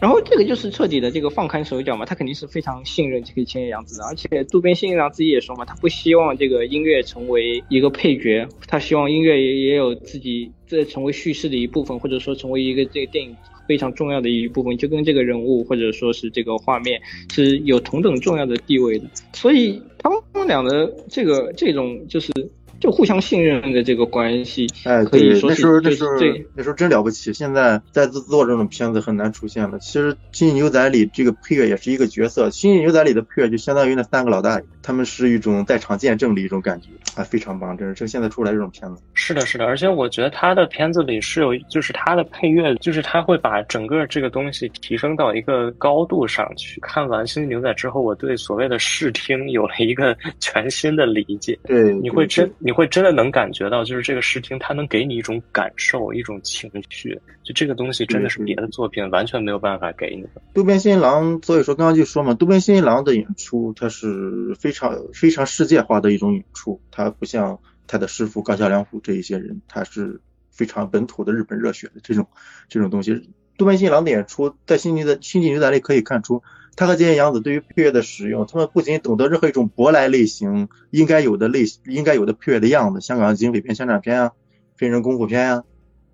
[0.00, 4.04] 然后这个就是彻底的这个放开手脚嘛，他肯定是非常信任这个千叶洋子的。
[4.04, 13.36] 而且渡边信一郎自己也说嘛，他不希望这个音乐成为一个配角，他希望音乐也也有自己这成为叙事的一部分，或者说成为一个这个电影。
[13.66, 16.98] 非常重要的一部分，就跟这个人物或者说是这个画面
[17.30, 19.04] 是有同等重要的地位的，
[19.34, 22.32] 所以他们俩的这个这种就是。
[22.80, 26.10] 就互相信任的这个关系，哎，可以说那时候那时候
[26.54, 27.32] 那时候真了不起。
[27.32, 29.78] 现在再做这种片子很难出现了。
[29.78, 39.02] 其实《星际牛仔》里这个配乐也是一个角色，《星际牛仔》里的配乐就相当于那三个老大爷，他们是一种在场见证的一种感觉，啊，非常棒，真是这现在出来这种片子。
[39.14, 46.80] 是的，是的，而且我觉得他的片子里是有，就是他的配乐，就是他会把整个这个东西提升到一个高度上去。
[46.80, 51.58] 看完《星际牛仔》之后，我对所谓的视听有了一个 全新的理解。
[51.64, 52.48] 对，你会真。
[52.68, 57.18] 你会真的能感觉到，就是这个视听，它能给你一种感受，一种情绪。
[57.42, 60.42] 就这个东西，真的是别的作品完全没有办法给你的。
[60.52, 72.28] 渡边新一郎，所以说刚刚就说嘛，渡边新一郎的演出，它是非常非常世界化的一种演出，它不像他的师傅高桥良辅这一些人，他是非常本土的日本热血的这种
[72.68, 73.30] 这种东西。
[73.56, 76.42] 渡边新一郎的演出，在《星际的星际牛仔》里可以看出。
[76.78, 84.32] 他和菅野洋子对于配乐的使用，他们不仅懂得任何一种舶来类型应该有的类型应该有的配乐的样子，香港警匪片、枪战片啊，
[84.76, 85.64] 非人功夫片啊，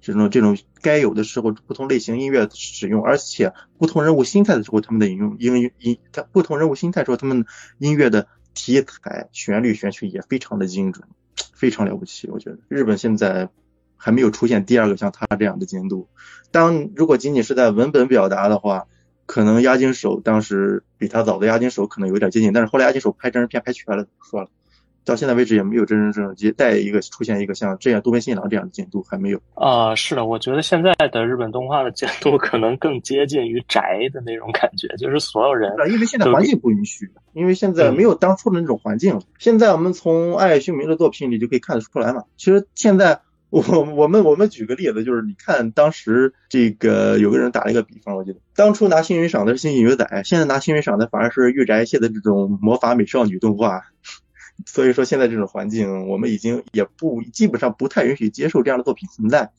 [0.01, 7.45] 这种这种该有的时候不同类型音乐使用，而且不同人物心态的时候，他们的引用音音，他不同人物心态时候，他们
[7.77, 11.07] 音乐的题材、旋律、选曲也非常的精准，
[11.53, 12.31] 非常了不起。
[12.31, 13.51] 我觉得日本现在
[13.99, 16.09] 还没有出现第二个像他这样的监督。
[16.51, 18.87] 当如果仅仅是在文本表达的话。
[19.27, 24.49] 可能押金手当时比他早的押金手可能有点接近，但是后来押金手拍真人片拍全了，说了，
[25.05, 29.95] 到现在为止也没有真人正接带一个出现一个像这样多边信郎这样的监督还没有啊。
[29.95, 39.23] 是的，我觉得现在的日本动画的监督可能更接近于宅的那种感觉，就是所有人因为现在环境不允许，因为现在没有当初的那种环境了。
[39.39, 42.25] 现在我们从《爱秀明》的作品里就可以看得出来嘛。
[42.37, 43.21] 其实现在。
[43.55, 53.83] 我我们我们举个例子，就是你看当时这个有个人打了一个比方，我记得当初拿星云赏的是星际牛仔，现在拿星云赏的反而是御宅系的这种魔法美少女动画。
[54.67, 59.53] 所以说现在这种环境，我们已经也不基本上不太允许接受这样的作品存在。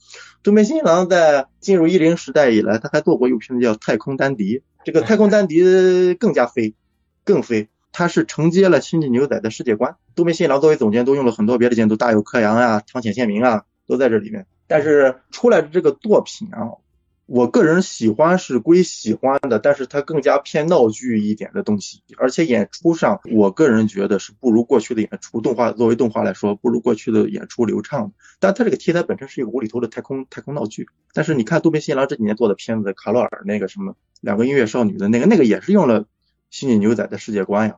[0.43, 6.75] 东边新郎在进入一零时代以来，他还做过一部片子叫《太空丹迪》，这个太空丹迪更加飞，
[7.23, 9.95] 更飞，他是承接了星际牛仔的世界观。
[10.15, 13.63] 东边新郎作为总监，都用了很多别的监督，大有克洋啊，汤浅宪明啊。
[13.87, 16.71] 都在这里面，但是出来的这个作品啊，
[17.25, 28.13] 我个人喜欢是归喜欢的，但是它更加偏闹剧一点的东西，而且演出上，我个人觉得是不如过去的演出动画作为动画来说，不如过去的演出流畅。
[28.39, 36.05] 但它这个题材本身是一个无厘头的太空太空闹剧，但是你看渡边信郎这几年做的片子，卡洛尔那个什么两个音乐少女的那个那个也是用了
[36.51, 37.77] 星际牛仔的世界观呀，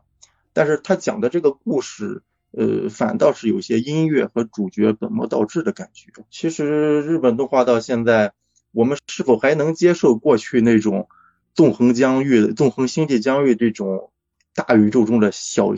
[0.52, 2.22] 但是他讲的这个故事，
[2.52, 6.12] 呃，反倒是有些音乐和主角本末倒置的感觉。
[6.30, 8.34] 其实日本动画到现在。
[8.74, 11.08] 我们是否还能接受过去那种
[11.56, 14.12] 纵横疆域、纵横星际疆域这种
[14.54, 15.74] 大宇宙中的小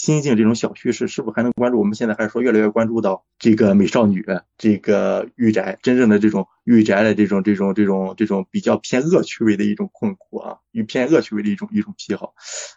[0.00, 1.08] 心境、这种小叙事？
[1.08, 1.78] 是否还能关注？
[1.78, 4.24] 我们现在还是说越来越关注到这个美少女、
[4.56, 12.32] 这个御宅，真正的这种御宅的这种、这种、这种、这种比较偏恶趣味的一种困苦啊，与偏恶趣味的一种一种癖好。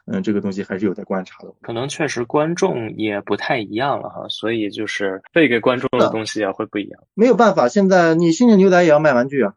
[0.05, 1.55] 嗯，这个东西还是有待观察的。
[1.61, 7.03] 可能确实观众也不太一样了哈，所以就是背给观众的东西也会不一样。
[7.13, 9.53] 没有办法，现在你星际牛仔也要卖玩具啊。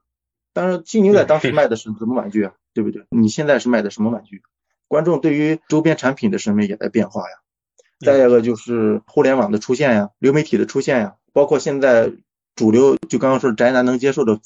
[0.52, 2.52] 当然金牛仔当时 卖的是什么玩具啊？
[2.74, 3.06] 对不对？
[3.08, 4.42] 你现在是卖的什么玩具？
[4.86, 7.38] 观众对于周边产品的审美也在变化呀。
[8.00, 12.12] 再一个就是互联网的出现呀，流媒体的出现呀，包括现在
[12.54, 14.40] 主流就刚刚说宅男能接受的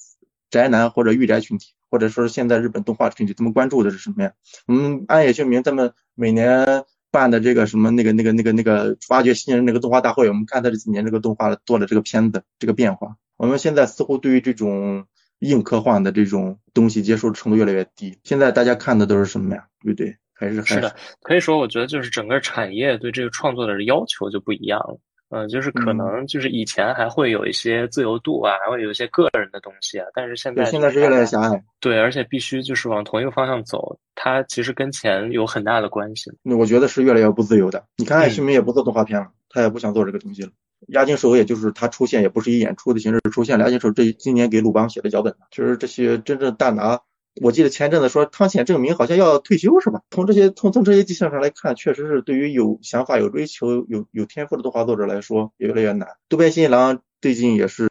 [0.50, 4.32] 宅男或者御宅群体，或者说现在日本动画群体，他们关注的是什么呀？
[4.66, 15.06] 我们安野秀明他们每年办的这个什么那个那个那个那个挖掘新人那个动画大会，我们看他这几年这个动画做的这个片子这个变化，我们现在似乎对于这种。
[15.40, 19.68] 硬科幻的这种东西接受程度越来越低，现在大家看的都是什么呀？
[19.82, 20.18] 对不对？
[20.40, 24.98] 还是是的，可以说，我觉得就是整个产业对这个创作的要求就不一样了。
[25.28, 31.62] 嗯，就是可能就是以前还会有一些自由度啊，还会有一些个人的东西啊，但是现在现在是越来越狭隘。
[31.78, 36.32] 对，而且必须就是往同一个方向走，它其实跟钱有很大的关系。
[36.42, 37.84] 那我觉得是越来越不自由的。
[37.98, 40.48] 你看艾希明也不做动画片了，他也不想做这个东西了。
[40.88, 43.56] 押金手也就是他出现，也不是以演出的形式出现。
[43.60, 46.98] 押金手这今年给鲁邦写的脚本就是这些真正大拿，
[47.40, 50.02] 我记得前阵子说汤浅证明好像要退休是吧？
[50.10, 56.08] 从这些从从这些迹象上来看，确实是对于有想法、有追求、有有天赋的动画作者来说，也越来越难。
[56.28, 57.88] 渡边信一郎最近也是，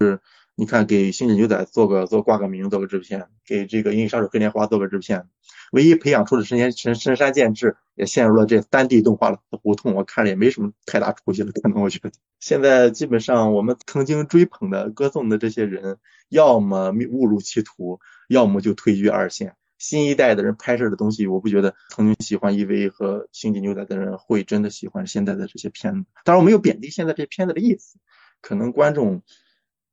[0.56, 5.28] 你看给星际牛仔做个做挂个名，做个制片，给这个银翼杀手黑莲花做个制片。
[5.72, 11.52] 唯一培养出的神仙神神山健治也陷入了这三 D 动画的胡同，我看着也没什么太大出息了。
[11.52, 15.98] 可能我觉得现在基本上我们曾经追捧的、歌颂的这些人，
[16.30, 19.56] 要么误入歧途，要么就退居二线。
[19.78, 26.10] 新一代的人拍摄的东西，我不觉得曾经喜欢 EV 和星际牛仔的人会真的喜欢现在的这些片子。
[26.26, 27.98] 当然，我没有贬低现在这些片子的意思，
[28.42, 29.22] 可能观众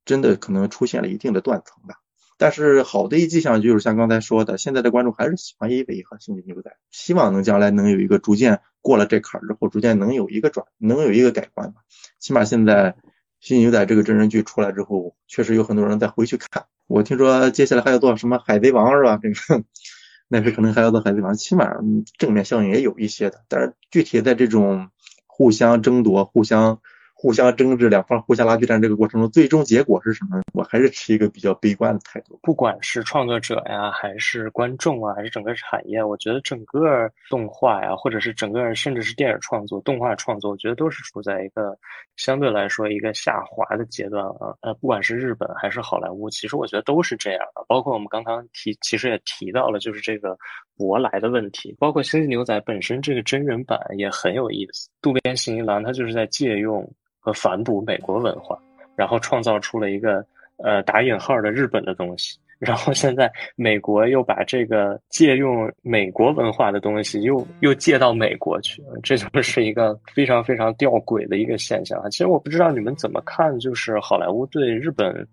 [0.03, 2.01] 真的可能出现了一定的断层吧。
[2.37, 11.81] 但是好的一迹象就是像刚才说的，现在的观众还是喜欢 EV 和星际牛仔，希望能将来能有一个逐渐过了这坎儿之后，逐渐能有一个转，能有一个改观吧。
[12.19, 12.95] 起码现在
[13.39, 16.65] 星际牛仔这个真人剧出来之后，确实有很多人在回去看。
[16.85, 19.19] 我听说接下来还要做什么海贼王是吧？
[19.21, 19.63] 这个
[20.29, 21.73] 那是可能还要做海贼王，起码
[22.17, 23.43] 正面效应也有一些的。
[23.47, 24.89] 但是具体在这种
[25.25, 26.81] 互相争夺、互相。
[27.19, 30.39] 互相争执，两方互相拉锯战这个过程中，最终结果是什么？
[30.53, 32.39] 我还是持一个比较悲观的态度。
[32.43, 41.75] 不管是创作者呀，还是观众啊，还是整个产业，我觉得整个动画呀，或者是整个甚至是电影创作、动画创作，我觉得都是处在一个
[42.17, 44.53] 相对来说一个下滑的阶段啊。
[44.61, 47.65] 呃，不管是日本还是好莱坞，其实我觉得都是这样的。
[47.67, 50.37] 包括我们刚刚提，其实也提到了，就是这个
[50.77, 51.75] 舶来的问题。
[51.79, 56.87] 包括《星际牛仔》本身这个真人版也很有意思，渡边信一郎他就是在借用。
[57.19, 58.57] 和反哺美国文化，
[58.95, 60.25] 然后创造出了一个
[60.63, 72.07] 呃打引号的日本的东西，然后现在美国又把这个借用美国文化的东西又又借到美国去，这就是一个非常非常吊诡的一个现象啊！
[72.09, 75.27] 其实我不知道你们怎么看，就是好莱坞对日本。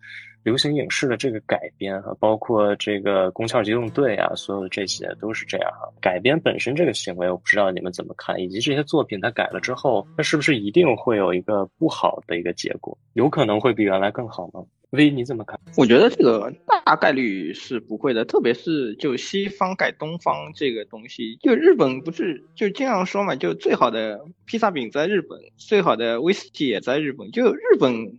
[0.45, 5.91] 流行影视的这个改编哈，包括这个《宫壳机动队》啊，所有的这些都是这样哈。
[6.03, 12.97] 改编本身这个行为，我不知道你们怎么看，以及这些作品它改了之后，它是不是一定会有一个不好的一个结果？
[13.15, 15.59] 有可能会比原来更好吗？V 你怎么看？
[15.79, 16.53] 我觉得这个
[16.85, 28.19] 大概率是不会的，特别是就西方改东方这个东西，就日本不是就经常说嘛，就最好的披萨饼在日本，最好的威士忌也在日本，就日本。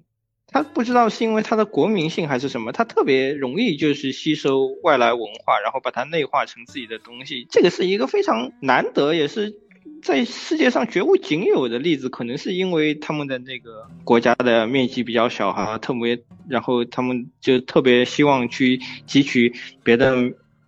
[0.55, 7.45] 他不知道是因为他的国民性还是什么，他特别容易就是吸收外来文化，然后把它内化成自己的东西。
[7.51, 9.53] 这个是一个非常难得，也是
[10.01, 12.07] 在世界上绝无仅有的例子。
[12.07, 19.53] 可能是因为他们的那个国家的面积比较小哈，特别然后他们就特别希望去汲取
[19.83, 20.15] 别的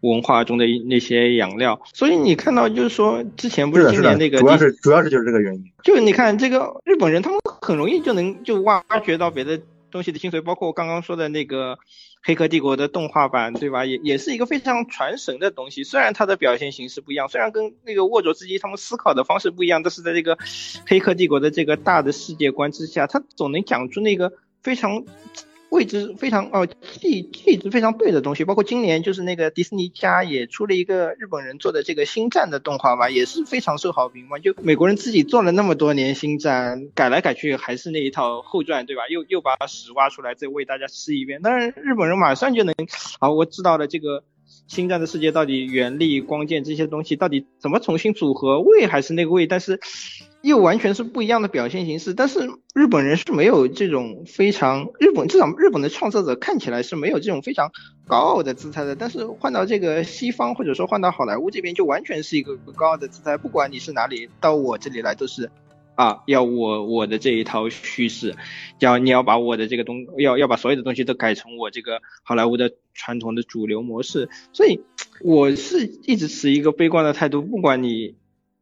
[0.02, 1.80] 文化中的那些养料。
[1.94, 5.64] 所以你看到就是说之前不是今年那个主要是主要是就是这个原因。
[5.82, 9.58] 就你看这个日本人，他们很容易就能就挖掘到别的。
[9.98, 11.74] 东西的精髓，包括我刚刚说的那个
[12.22, 13.84] 《黑客帝国》的动画版，对吧？
[13.84, 15.84] 也也是一个非常传神的东西。
[15.84, 20.38] 虽然它的表现形式不一样，虽然跟那个沃卓斯基他们思考的方式不一样，但是在这个
[20.86, 24.32] 《黑客帝国》的这个大的世界观之下，它总能讲出那个
[24.62, 25.04] 非常。
[25.70, 34.40] 位置非常哦，气气质非常对的东西，包括今年就是那个迪士尼家也出了一个日本人做的这个星战的动画嘛，也是非常受好评嘛。
[34.40, 39.04] 就美国人自己做了那么多年星战，改来改去还是那一套后传，对吧？
[39.10, 42.74] 又又把屎挖出来再为大家吃一遍，当然日本人马上就能，
[43.20, 44.24] 好，我知道了这个
[44.68, 49.80] 星战的世界到底原力、光剑这些东西到底怎么重新组合，位还是那个位，但是。
[50.44, 52.40] 又完全是不一样的表现形式，但是
[52.74, 57.72] 日本人是没有这种非常日本至少日本的创作者看起来是没有这种非常
[58.08, 65.50] 高傲的姿态的，但是换到这个西方或者说换到好莱坞这边就完全是一个高傲的姿态，不管你是哪里到我这里来都是
[65.98, 68.38] 啊要我我的这一套叙事，
[68.80, 74.80] 要你要把我的这个东要要把所有的东西都改成我这个好莱坞的传统的主流模式，所以
[75.22, 78.16] 我是一直持一个悲观的态度，不管你。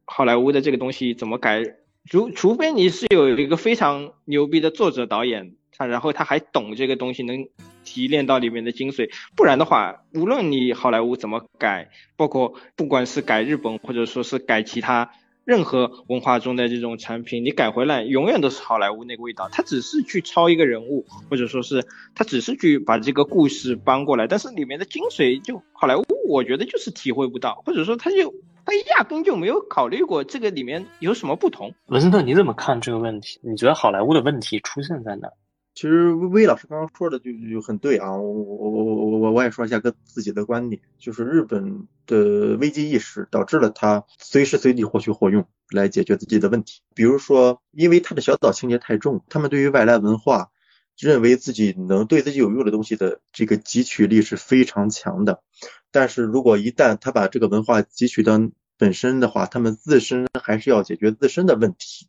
[0.07, 1.77] 好莱坞的这个东西怎么改？
[2.07, 7.47] 除除非你是有一个非常牛逼的作者导演，他然后他还懂这个东西，能
[7.83, 15.09] 提炼到里面的精髓，不然的话，无论你好莱坞怎么改，包括不管是改日本或者说是改其他
[15.45, 19.47] 任何文化中的这种产品，你改回来永远都是好莱坞那个味道。
[19.51, 21.85] 他只是去抄一个人物，或者说是
[22.15, 28.33] 他只是去把这个故事搬过来，但是里面的精髓就好莱坞，我觉得就是体会不到，或者说他就。
[28.67, 31.75] 他压根就没有考虑过这个里面有什么不同。
[31.85, 33.39] 文森特，你怎么看这个问题？
[33.43, 35.29] 你觉得好莱坞的问题出现在哪？
[35.75, 46.81] 其实魏老师刚刚说的就就很对啊，我我我我我也说一下个自己的观点，就是日本的危机意识导致了他随时随地或取或用来解决自己的问题。
[46.93, 50.49] 比如说，因为他的小岛情节太重，他们对于外来文化
[50.97, 55.43] 认为自己能对自己有用的东西的这个汲取力是非常强的。
[55.91, 58.39] 但是如果一旦他把这个文化汲取到
[58.77, 62.07] 本身的话，他们自身还是要解决自身的问题。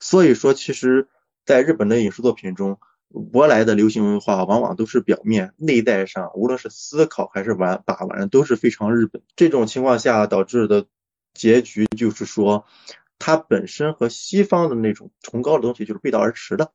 [0.00, 1.08] 所以说，其实
[1.44, 2.78] 在日本的影视作品中，
[3.12, 9.22] 舶来的流行文化往往都是表面，内在上无论是思考还是玩把玩都是非常日本。
[9.36, 10.86] 这种情况下导致的
[11.32, 12.64] 结局就是说，
[13.18, 16.72] 它本身和西方的那种崇高的东西就是背道而驰的。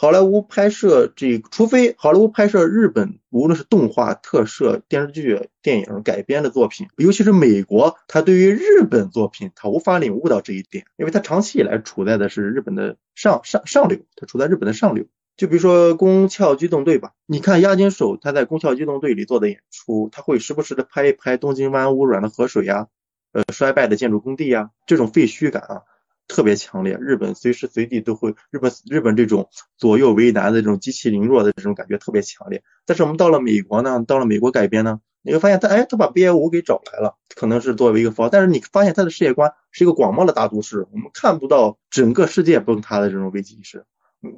[0.00, 15.04] 好莱坞拍摄这，除非好莱坞拍摄日本，无论是动画、特摄、电视剧、电影改编的作品，尤其是美国，他对于日本作品，他无法领悟到这一点，因为他长期以来处在的是日本的上上上流，他处在日本的上流。
[15.36, 22.86] 就比如说《宫壳机动队》吧，你看押金手他在《宫壳机动队》里做的演出，他会时不时的拍一拍东京湾污染的河水呀，
[23.32, 25.82] 呃，衰败的建筑工地呀，这种废墟感啊。
[26.28, 29.48] 特别强烈，日本随时随地都会，日本日本这种
[29.78, 32.62] 左右为难的这种极其凌弱的这种感觉特别强烈。
[32.86, 43.86] 但是我们到了美国呢，到了美国改编呢，你会发现他，哎，他把 B I 五给找来了，可能是作为一个符号，但是你发现他的世界观是一个广袤的大都市，我们看不到整个世界崩塌的这种危机意识，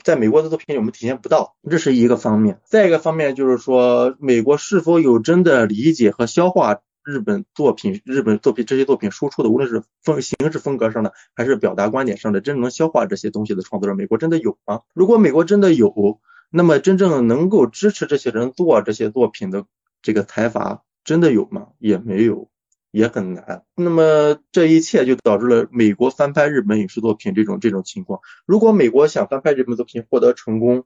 [0.04, 2.60] 在美国的作品里我们体现不到，这是一个方面。
[2.64, 6.80] 再一个方面就是说，美国是否有真的理解和消化？
[7.04, 14.82] 日本作品，日本作品这些作品输出的，无论是风形式风格上的，还是表达观点上的，真正能消化这些东西的创作者，美国真的有吗？
[14.94, 16.20] 如果美国真的有，
[16.50, 19.64] 那么真正能够支持这些人做这些作品的
[20.02, 21.68] 这个财阀，真的有吗？
[21.78, 22.50] 也没有，
[22.90, 23.64] 也很难。
[23.76, 28.20] 那么这一切就导致了美国翻拍日本影视作品这种这种情况。
[28.46, 30.84] 如果美国想翻拍日本作品获得成功，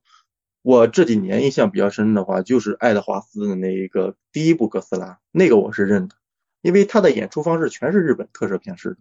[0.65, 6.17] 我这几年印象比较深的话，就是爱德华斯的那一个第一部哥斯拉，那个我是认的，
[6.63, 8.97] 因为他的演出方式全是日本特摄片式的。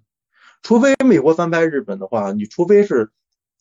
[0.62, 3.12] 除非美国翻拍日本的话，你除非是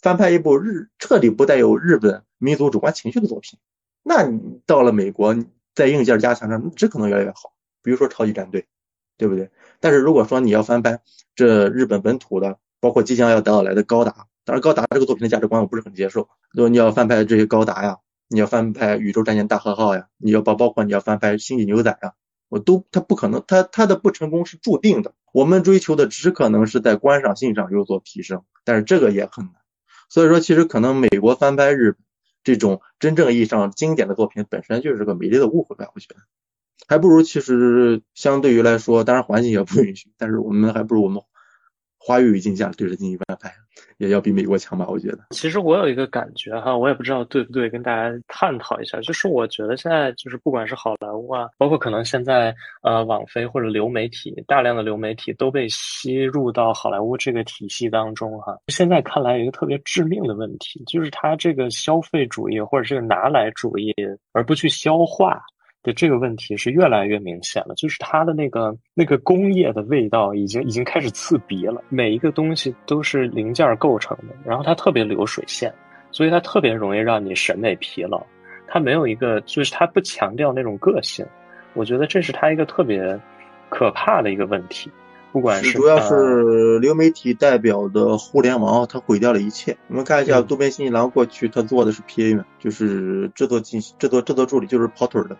[0.00, 3.60] 翻拍一部日彻底不带有日本民族主观情绪的作品，
[4.02, 5.36] 那你到了美国，
[5.72, 7.54] 在硬件加强上，只可能越来越好。
[7.84, 8.66] 比如说超级战队，
[9.16, 9.48] 对不对？
[9.78, 11.00] 但是如果说你要翻拍
[11.36, 14.26] 这日本本土的，包括即将要到来的高达。
[14.44, 16.28] 当然，高达这个作品的价值观我不是很接受。
[16.52, 22.14] 如果你要翻拍这些高达呀，你要翻拍宇宙战舰大和号呀，你要包包括你要翻拍星际牛仔呀，
[22.48, 25.14] 我都它不可能，它它的不成功是注定的。
[25.32, 29.54] 我们追求的只可能是在观赏性上有所提升，但是这个也很难。
[30.08, 31.96] 所以说，其实可能美国翻拍日
[32.42, 36.16] 这种真正意义上经典的作品本身就是个美丽的误会吧，我觉得，
[36.88, 41.22] 还不如其实相对于来说，当然环境也不允许，但是我们还不如我们。
[42.04, 43.52] 华语语境下对着进行翻拍，
[43.98, 44.84] 也要比美国强吧？
[44.88, 45.18] 我觉得。
[45.30, 49.00] 其实我有一个感觉哈，我也不知道对不对，跟大家探讨一下。
[49.02, 58.58] 就是我觉得现在就是不管是好莱坞啊，包括可能现在呃网飞或者流媒体，大量的流媒体都被吸入到好莱坞这个体系当中哈。
[58.66, 63.94] 现在看来有一个特别致命的问题，就是它这个消费主义或者这个拿来主义，
[64.32, 65.40] 而不去消化。
[65.82, 71.82] 的这个问题是越来越明显了，就是它的那个那个工业的味道已经已经开始刺鼻了。
[71.88, 75.72] 每一个东西都是零件构成的，然后它特别流水线，
[76.10, 78.24] 所以它特别容易让你审美疲劳。
[78.68, 81.26] 它没有一个，就是它不强调那种个性。
[81.74, 83.20] 我觉得这是它一个特别
[83.68, 84.90] 可怕的一个问题。
[85.32, 89.74] 不管是主要是流媒体代表的互联网，它毁掉了一切。
[89.88, 95.36] 我们看一下渡边信一郎过去他做的是 PA 嘛，就是制作进制作制作助理，就是跑腿的。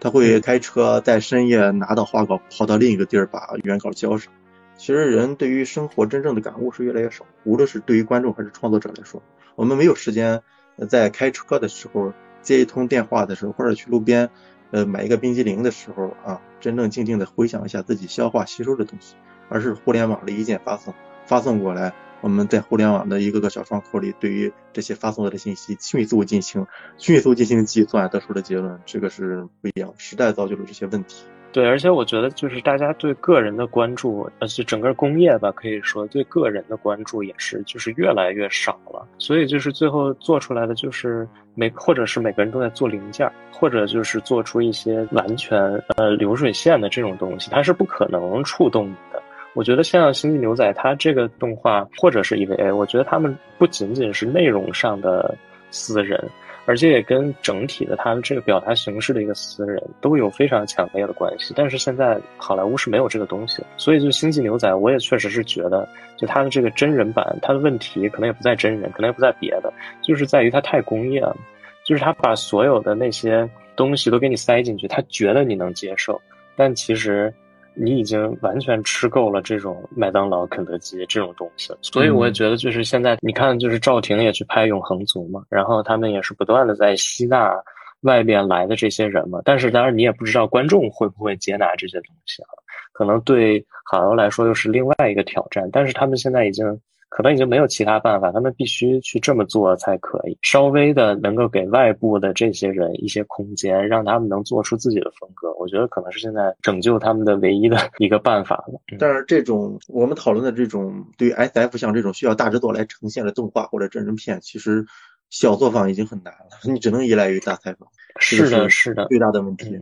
[0.00, 4.32] 他会开车在深夜拿到画稿，跑到另一个地儿把原稿交上。
[4.76, 9.22] 其实人对于生活真正的感悟是越来越少，无论是对于观众还是创作者来说，
[9.56, 10.42] 我们没有时间
[10.88, 14.30] 在开车的时候接一通电话的时候，或者去路边
[14.70, 19.14] 呃买一个冰激凌的时候啊，真正静静的回想一下自己消化吸收的东西。
[19.50, 20.94] 而是互联网的一键发送，
[21.26, 21.92] 发送过来，
[22.24, 26.66] 我们在互联网的一个个小窗口里，对于这些发送来的信息迅速进行
[26.96, 29.92] 迅速进行计算，得出的结论，这个是不一样。
[29.98, 31.26] 时代造就了这些问题。
[31.52, 39.06] 对，而且我觉得就是大家对个人的关注，而且整个工业吧，可以说对个人的关注也是就是越来越少了。
[39.18, 45.60] 所以就是最后做出来的就是每或者是每个人都在做零件，或者就是做出一些完全
[45.96, 49.22] 呃流水线的这种东西，它是不可能触动你的。
[49.54, 55.32] 我觉得像《星际牛仔》它这个动画，或者是 EVA，我觉得他们不仅仅是内容上的
[55.70, 56.22] 私人，
[56.66, 61.54] 而且也跟整体的它的这个表达形式的一个私人都有非常强烈的关系。
[61.56, 71.36] 但是现在好莱坞是没有这个东西，所以就《星际牛仔》，我也确实是觉得，就它的这个真人版，它的问题可能也不在真人，可能也不在别的，就是在于它太工业了，
[71.84, 76.20] 就是它把所有的那些东西都给你塞进去，他觉得你能接受，
[76.56, 77.32] 但其实。
[77.74, 87.54] 你已经完全吃够了这种麦当劳、肯德基这种东西了，所以我也觉得，就是现在你看，就是赵婷也去拍《永恒族》嘛，然后他们也是不断的在吸纳
[88.00, 89.40] 外边来的这些人嘛。
[89.44, 92.48] 但是当然，你也不知道观众会不会接纳这些东西啊，
[92.92, 95.68] 可能对好莱坞来说又是另外一个挑战。
[95.72, 96.80] 但是他们现在已经。
[97.16, 105.54] 可能已经没有其他办法，他们必须去这么做才可以，稍微的能够给外部的这些人一些空间，让他们能做出自己的风格。
[105.54, 108.80] 我觉得可能是现在拯救他们的唯一的一个办法了。
[108.98, 114.84] 但是这种我们讨论的这种对于 S F 像这种需要大制作来呈现的动画或者真人片，其实
[115.30, 117.88] 小作坊已经很难了，你只能依赖于大采访。
[118.18, 119.80] 是的，是的，最大的问题。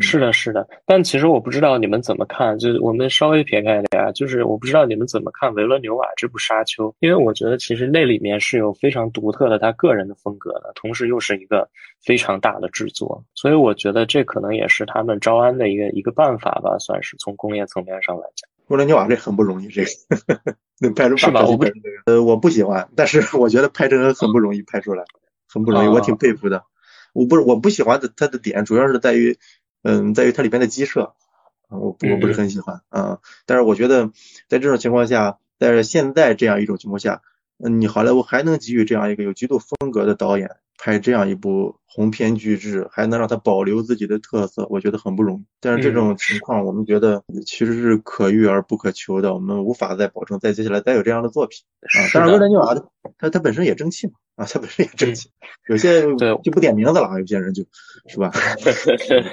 [0.00, 11.68] 是的，是的，但其实我不知道你们怎么看，就是我们稍微撇开点啊，就是我不知道你们怎么看维伦纽瓦这部《沙丘》，因为我觉得其实那里面是有非常独特的他个人的风格的，同时又是一个
[12.02, 18.48] 非常大的制作，所以我觉得这可能也是他们招安的一个一个办法吧，算是从工业层面上来讲。
[18.68, 19.90] 维伦纽瓦这很不容易，这个
[20.80, 21.44] 能拍出是吧？
[21.44, 21.66] 我不
[22.06, 25.04] 呃我不喜欢，但是 我觉得拍成很不容易拍出来，
[25.52, 26.64] 很不容易，我挺佩服的。
[27.12, 29.36] 我不是我不喜欢的他的点，主要是在于。
[29.82, 31.14] 嗯，在于它里边的鸡舍，
[31.68, 33.18] 我我不是很喜欢啊。
[33.46, 34.10] 但是我觉得，
[34.48, 37.22] 在这种情况下，在现在这样一种情况下，
[37.58, 45.44] 嗯，你好莱坞还能给予这样一个有极度风格的导演拍这样一部鸿篇巨制，还能让他保留自己的特色，我觉得很不容易。
[45.60, 52.08] 但是这种情况，我们觉得其实是可遇而不可求的，我们无法再保证再接下来再有这样的作品啊。
[52.12, 52.74] 当然，维伦纽瓦
[53.18, 54.14] 他他本身也争气嘛。
[54.34, 55.30] 啊，他本身也争气，
[55.68, 57.62] 有些对就不点名字了，有些人就
[58.08, 58.30] 是吧。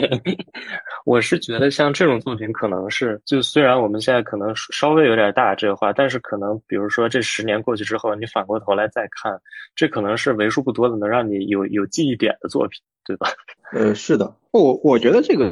[1.06, 9.32] 我是觉得像这种作品，可能是就虽然我们现在可能稍微有点大这个话，但是可能比如说这十年过去之后，你反过头来再看，
[9.74, 13.28] 这可能是为数不多的能让你有有记忆点的作品，对吧？
[13.72, 15.52] 呃，是的，我我觉得这个。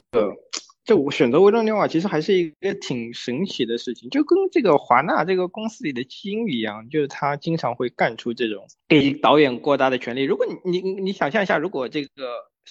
[0.83, 10.23] 这我选择维伦纽瓦其实还是一个挺神奇的事情，就跟这个华纳这个公司里的基因一样，就是他经常会干出这种给导演过大的权利。
[10.23, 12.09] 如果你你你想象一下，如果这个。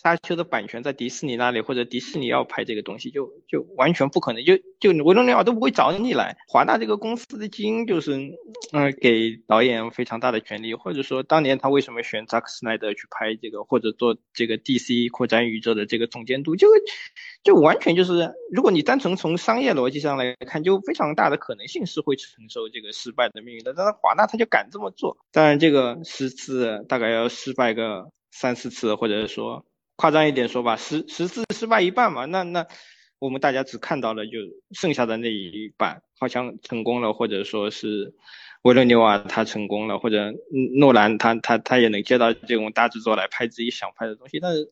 [0.02, 6.36] 沙丘的版权在迪士尼那里，或者迪士尼要拍这个东西，就就完全不可能，就就维多利亚都不会找你来。
[6.48, 8.12] 华纳这个公司的基因就是，
[8.72, 16.68] 嗯，给导演非常大的权利，或者说当年他为什么选扎克施奈德去拍这个，或者做这个 DC 扩展宇宙的这个总监督，就
[17.42, 23.72] 就完全就是，如果你单纯从商业逻辑上来看，就非常大的可能性是会承受这个失败的命运的。
[23.74, 29.64] 但是华纳他就敢这么做，当然这个十次大概要失败个三四次，或者说。
[29.96, 32.66] 夸张一点说吧，十十次失败一半嘛，那那
[33.18, 34.32] 我们大家只看到了就
[34.72, 38.14] 剩下的那一半好像成功了，或者说是
[38.60, 40.34] 维伦纽瓦他成功了，或者
[40.78, 44.70] 诺兰他他他也能接到这种大制作来拍自己想拍的东西，但是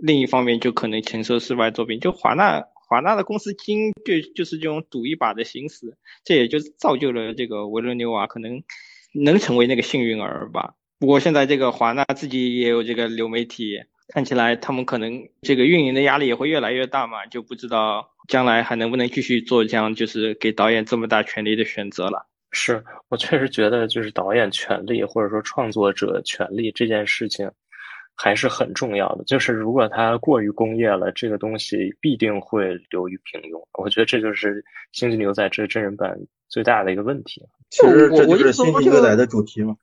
[0.00, 8.62] 另一方面就可能承受失败作品，就华纳华纳的公司经就就是这种赌一把的心思，这也就造就了这个维伦纽瓦可能
[9.12, 10.74] 能成为那个幸运儿吧。
[11.00, 13.82] 不过现在这个华纳自己也有这个流媒体。
[14.08, 22.26] 看起来他们可能这个运营的压力也会越来越大嘛，就不知道将来还能不能继续做这样，就是给导演这么大权力的选择了。
[22.52, 27.50] 是我确实觉得，就是导演权利或者说创作者权利这件事情
[28.14, 29.24] 还是很重要的。
[29.24, 33.60] 就是如果它过于工业了，这个东西必定会流于平庸。
[33.72, 36.16] 我觉得这就是《星际牛仔》这真人版
[36.48, 37.42] 最大的一个问题。
[37.70, 39.74] 其实这就是《星际牛仔》的主题嘛，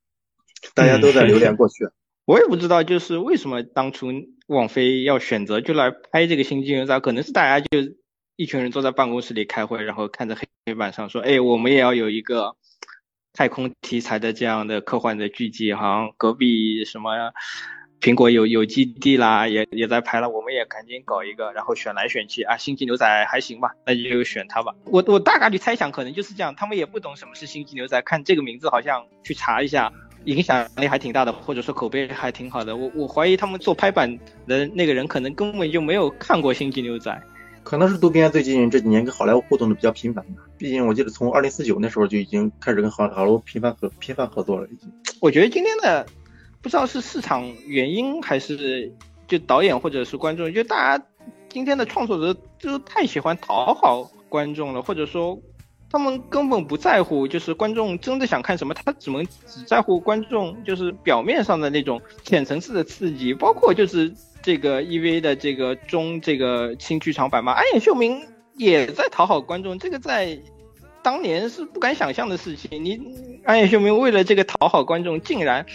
[0.74, 1.86] 大家都在留恋过去。
[2.26, 4.08] 我也不知道，就是为什么当初
[4.48, 7.94] 网飞要选择就来拍这个《星际牛仔》，可能是大家就
[8.36, 12.56] 一群人坐在办公室里开会，然后看着黑板上说：“哎，我们也要有一个
[13.34, 17.12] 太空题材的这样的科幻的剧集，好像隔壁什么
[18.00, 24.76] 苹果有有基地啦，也也在拍了，我们也赶紧搞一个。”然后选来选去啊，《星际牛仔》还行吧，那就选它吧。
[24.86, 29.92] 我我大概率猜想，可能就是这样，他们也不懂什么是《星际牛仔》，看这个名字好像去查一下。
[30.26, 32.76] 影响力还挺大的，或者说口碑还挺好的。
[32.76, 37.12] 我我怀疑他们做拍板的那个人可能根本就没有看过《星际牛仔》，
[37.64, 40.44] 可能是渡边最近这几年跟好莱坞互动的比较频繁吧。
[40.58, 44.68] 毕竟我记得从二零四九那时候就已经开始跟好好莱坞频繁合频繁合作了。
[44.68, 46.06] 已经，我觉得今天的
[46.62, 48.92] 不知道是市场原因还是
[49.28, 51.06] 就导演或者是观众，就大家
[51.50, 55.42] 今天的创作者就太喜欢讨好观众了，或者说。
[55.92, 68.26] 他们根本不在乎，就是观众真的想看什么，他只能只在乎观众就是表面上的那种浅层次的刺激，包括就是这个 EV 的这个中这个新剧场版嘛，安野秀明
[68.56, 70.40] 也在讨好观众，这个在
[71.04, 72.84] 当年是不敢想象的事情。
[72.84, 72.98] 你
[73.44, 75.66] 安野秀明为了这个讨好观众，竟然，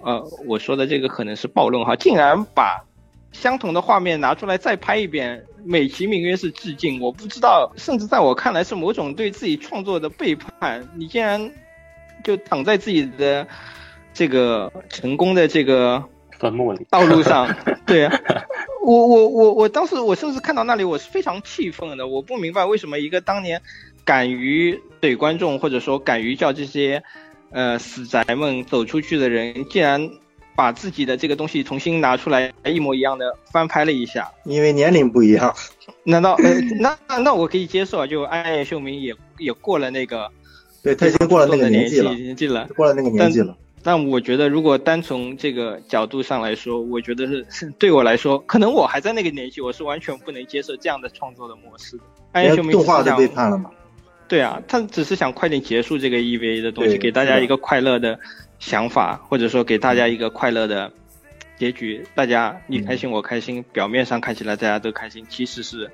[0.00, 2.84] 呃，我说的这个可能是暴论哈，竟然把
[3.32, 5.44] 相同的画面拿出来再拍一遍。
[5.64, 10.88] 美其名曰是致敬，我不知道，甚至在我看来是某种对自己创作的背叛。
[10.96, 11.52] 你竟然
[12.24, 13.46] 就躺在自己的
[14.14, 16.02] 这个成功的这个
[16.38, 17.54] 坟墓里道路上，
[17.84, 18.18] 对啊，
[18.82, 23.60] 我我我我当时我甚至看到那里我是非常气愤的，我不明白为什么一个当年
[24.04, 27.02] 敢于怼观众或者说敢于叫这些
[27.50, 30.08] 呃死宅们走出去的人，竟然。
[30.58, 35.54] 把自己的这个东西重新拿出来，一模一样的翻拍了一下，因为年龄不一样。
[36.02, 38.06] 难道呃，那那我可以接受啊？
[38.08, 40.28] 就安野秀明也也过了那个，
[40.82, 43.56] 对他已经过了那个年纪了，年纪了，过了那个年纪了。
[43.84, 52.02] 但我觉得，如果单从这个角度上来说，我觉得是是对我来说，可能我还在那个年纪，我是完全不能接受这样的创作的模式的。
[52.32, 53.70] 安野秀明动画都背叛了嘛？
[54.26, 58.18] 对啊，他只是想快点结束这个 EVA 的东西，给大家一个快乐的。
[58.58, 60.92] 想法，或者说给大家一个快乐的
[61.58, 65.90] 结局，大家你开心我开心，表面上看起来大家都开心，其实是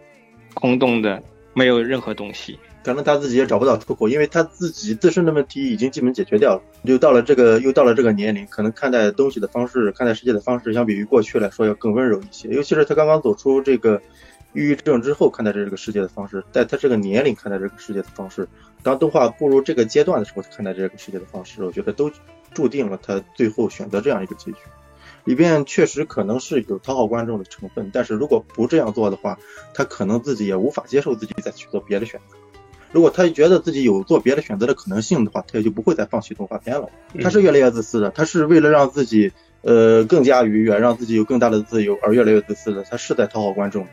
[0.55, 1.23] 空洞的，
[1.55, 2.59] 没有任何东西。
[2.83, 12.49] 可能他自己也找不到出口，因为他自己自身的问题已经基本解决掉了，又到了这个又到了这个年龄，可能看待东西的方式，看待世界的方式，相比于过去来说要更温柔一些。
[12.51, 14.03] 尤其是他刚刚走出这个
[14.53, 18.47] 抑郁症之后，看待这个世界的方式，在他这个年龄看待这个世界的方式，
[18.83, 22.11] 当动画步入这个阶段的时候看待这个世界的方式，我觉得都。
[22.55, 24.59] 注定了他最后选择这样一个结局，
[25.25, 29.39] 里边确实可能是有讨好观众的成分，但是如果不这样做的话，
[29.75, 32.37] 他可能自己也无法接受自己再去做别的选择。
[32.93, 36.89] 如果他觉得自己有做别的选择的可能性的话，他也就不会再放弃动画片了。
[37.21, 39.33] 他是越来越自私的，他是为了让自己
[39.63, 42.85] 呃更加愉悦，让自己有更大的自由而越来越自私的。
[42.85, 43.89] 他是在讨好观众，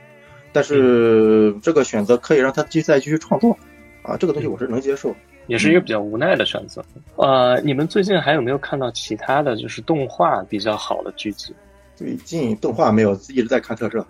[0.53, 3.57] 但是这个选择可以让他继再继续创作
[4.03, 5.15] 啊，这个东西我是能接受。
[5.51, 6.81] 也是一个比较无奈的选择。
[7.17, 11.53] 呃，你们最近还有没有看到其他的就是动画比较好的剧集？
[11.93, 14.05] 最近动画没有，一直在看特摄。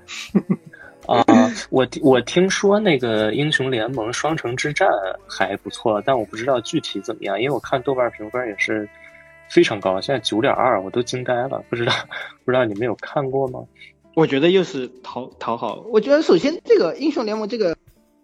[1.07, 1.25] 啊，
[1.71, 4.87] 我我听说那个英雄联盟双城之战
[5.27, 8.87] 还不错，但我不知道具体怎么样，因为我看豆瓣评分也是
[9.49, 11.63] 非常高，现在九点二，我都惊呆了。
[11.71, 11.91] 不知道
[12.45, 13.61] 不知道你们有看过吗？
[14.13, 15.83] 我觉得又是讨讨好。
[15.91, 17.75] 我觉得首先这个英雄联盟这个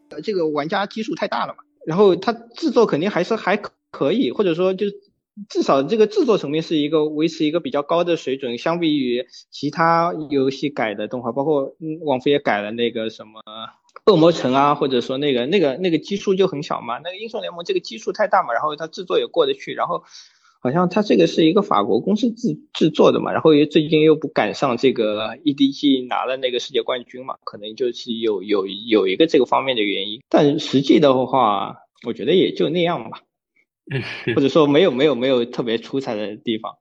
[0.09, 1.63] 呃这个玩家基数太大了嘛。
[1.87, 3.55] 然后它制作肯定还是还
[3.91, 4.87] 可以，或者说就
[5.47, 13.41] 至少这个制作层面是一个维持一个比较高的水准，相比于其他游戏改的动画，包括嗯网飞也改了那个什么
[14.05, 20.03] 恶魔城啊，或者说那个那个那个基数就很小嘛，那个英雄联盟这个基数太大嘛，然后它制作也过得去，然后
[20.67, 30.19] 好像它这个是一个法国公司制制作的嘛，然后又最近又不赶上这个 EDG 拿了那个世界冠军嘛，可能就是有有有一个这个方面的原因。
[30.27, 33.21] 但实际的话，我觉得也就那样吧，
[34.35, 36.73] 或者说没有没有没有特别出彩的地方，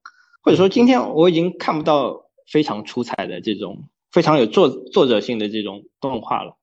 [0.42, 6.56] 或者说今天我已经看不到非常出彩的这种非常有作作者性的这种动画了。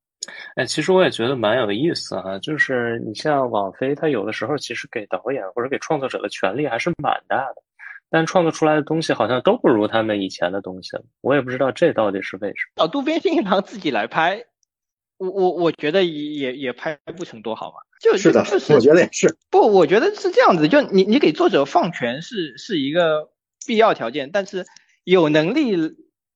[0.55, 7.61] 哎，其实我也觉得蛮有意思哈，就是你像网飞，它有的时候其实给导演或者给创作者的权利还是蛮大的，
[8.09, 11.03] 但创作出来的东西好像都不如他们以前的东西了。
[11.21, 12.83] 我也不知道这到底是为什么。
[12.83, 14.43] 找渡边信一郎自己来拍，
[15.17, 17.75] 我我我觉得也也拍不成多好嘛。
[17.99, 18.43] 就是的，
[18.73, 19.37] 我觉得也是。
[19.49, 23.29] 不，我觉得是这样子，就你你给作者放权是是一个
[23.65, 24.65] 必要条件，但是
[25.03, 25.75] 有能力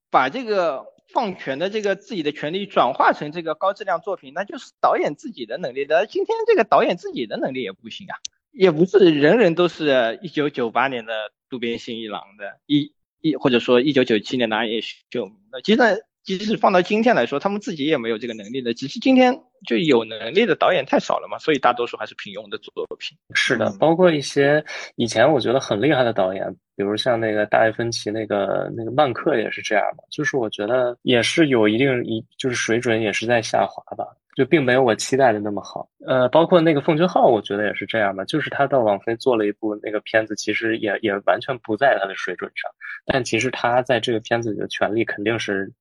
[0.10, 0.86] 把这个。
[1.14, 6.06] 放权的这个自己的权利转化成这个高质量作品，那就是导演自己的能力的。
[6.06, 8.16] 今天这个导演自己的能力也不行啊，
[8.52, 15.62] 也不是人人都是一九九八年的渡边信一郎的，一一或者说一九九七年的安野秀明的。
[15.62, 15.82] 其实
[16.28, 18.74] 即使放到今天来说，他们自己也没有这个能力的。
[18.74, 19.34] 只是今天
[19.66, 23.18] 就有能力的导演太少了嘛，所以大多数还是平庸的作品。
[23.34, 24.62] 是的，包括一些
[24.98, 26.54] 以前我觉得很厉害的导演。
[26.76, 34.06] 比如像那个大卫芬奇，那个那个曼克也是这样嘛，就是我觉得也是有一定一就是水准也是在下滑吧，
[34.36, 35.88] 就并没有我期待的那么好。
[36.06, 42.70] 呃，包括那个奉俊昊，我觉得也是这样吧，就是他到网飞做了一部那个片子，其实也也完全不在他的水准上，
[43.06, 45.72] 但其实他在这个片子里的权利肯定是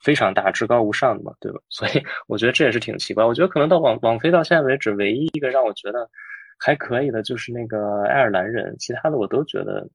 [0.00, 1.60] 非常大、至高无上的嘛，对吧？
[1.70, 3.24] 所以我觉得这也是挺奇怪。
[3.24, 6.08] 我觉得可能到网网飞到现在为止，唯一一个让我觉得
[6.58, 9.88] 还可以的就是那个爱尔兰人，其他的我都觉得。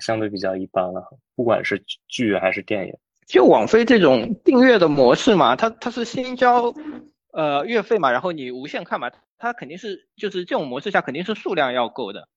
[0.00, 1.02] 相对比较一般了，
[1.34, 2.94] 不管是剧还是电影，
[3.26, 6.72] 就网飞这种订阅的模式嘛，它它是先交
[7.32, 12.28] 呃月费嘛，然后你无限看嘛，它肯定是就是这种模式下肯定是数量要够的，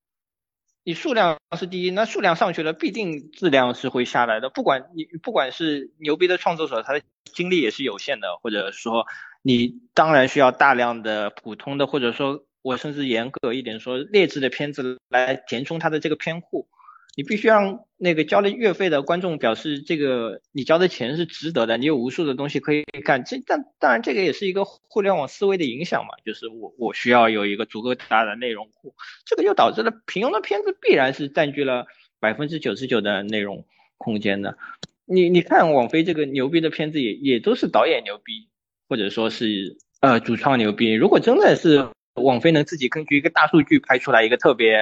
[0.85, 4.49] 你数量是第一，那数量上去了，必定质量是会下来的。
[4.49, 9.05] 不管你不管是牛逼的创作者，他的精力也是有限的，或者说
[9.41, 16.67] 你当然需要大量的普通的，或者说我甚至严格一点说劣质的片子来填充他的这个片库。
[17.15, 23.23] 你必须让那个交了月费的观众表示，这个你交的钱是值得的，你有无数的东西可以干。
[23.23, 28.93] 这但当然，这个也是一个互联网思维的影响嘛，就是我我需要有一个足够大的内容库，
[29.25, 31.85] 这个就导致了平庸的片子必然是占据了
[32.19, 33.65] 百分之九十九的内容
[33.97, 34.57] 空间的。
[35.05, 38.49] 你你看网飞这个牛逼的片子也也都是导演牛逼，
[38.89, 40.91] 或者说是呃主创牛逼。
[40.91, 44.75] 如果真的是网飞能自己根据一个大数据拍出来一个特别。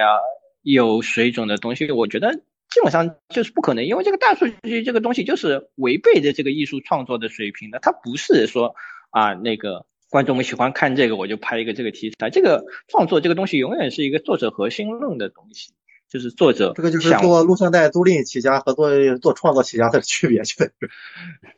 [0.64, 2.40] 有水准的东西，我觉得
[2.72, 7.78] 基本上就是不可能，因为这个大数据这个东西就是违背着这个艺术创作的水平的。
[7.80, 8.74] 它不是说
[9.10, 12.30] 啊，那个观众们喜欢看这个，我就拍一个这个题材。
[12.30, 15.72] 这个创作这个东西永远是一个作者核心论的东西，
[16.08, 20.66] 就是作者这个就是做录像带租赁起家和做做创作起家的区别，就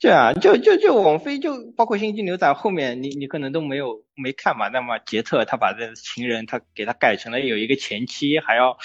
[0.00, 4.02] 对啊，就就就王菲就包括《星际牛仔》后面，你你可能都没有。
[4.16, 4.68] 没看嘛？
[4.68, 8.78] 那么杰特他把这情人他给他改成了有一个前妻，还要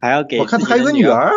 [0.00, 1.30] 还要给我看他还有个女儿，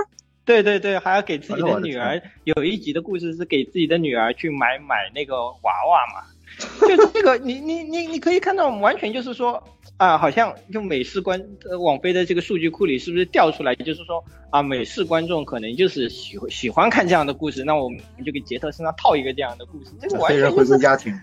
[0.46, 2.22] 对对对，还要给自己的女儿。
[2.44, 6.28] 有一集的故事是给自己的女儿去买买那个娃娃嘛？
[6.82, 9.64] 就是这个，你你你你可以看到，完全就是说
[9.98, 11.42] 啊，好像就美式观
[11.80, 21.18] 网飞的这个数据库里是不是调出来，就是说啊，美式观众可能就是喜喜欢看这样的故事，那我们就给杰特身上套一个这样的故事，这个完全回归家庭。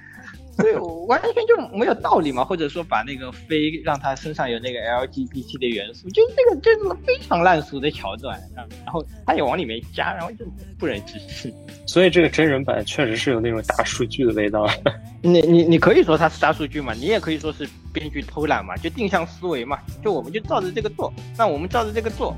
[0.59, 10.45] 对，完全就没有道理嘛，或者说把那个飞让他身上有那个 LGBT 的元素，就是这个就是非常烂俗的桥段，然后他也往里面加，然后就
[10.77, 11.55] 不忍直视。
[11.87, 14.69] 所以这个真人版确实是有那种大数据的味道。
[15.23, 22.37] 你你你可以说它是大数据嘛，你也可以说是编剧偷懒嘛，就定向思维嘛，就我们就照着这个做，那我们照着这个做。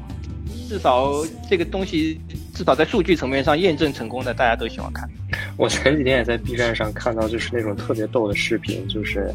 [0.68, 1.12] 至少
[1.48, 2.20] 这个东西，
[2.54, 5.08] 至少在数据层面上验证成功的，大家都喜欢看。
[5.56, 9.32] 我前几天也在 B 站上看到，就是那种特别逗的视频，就是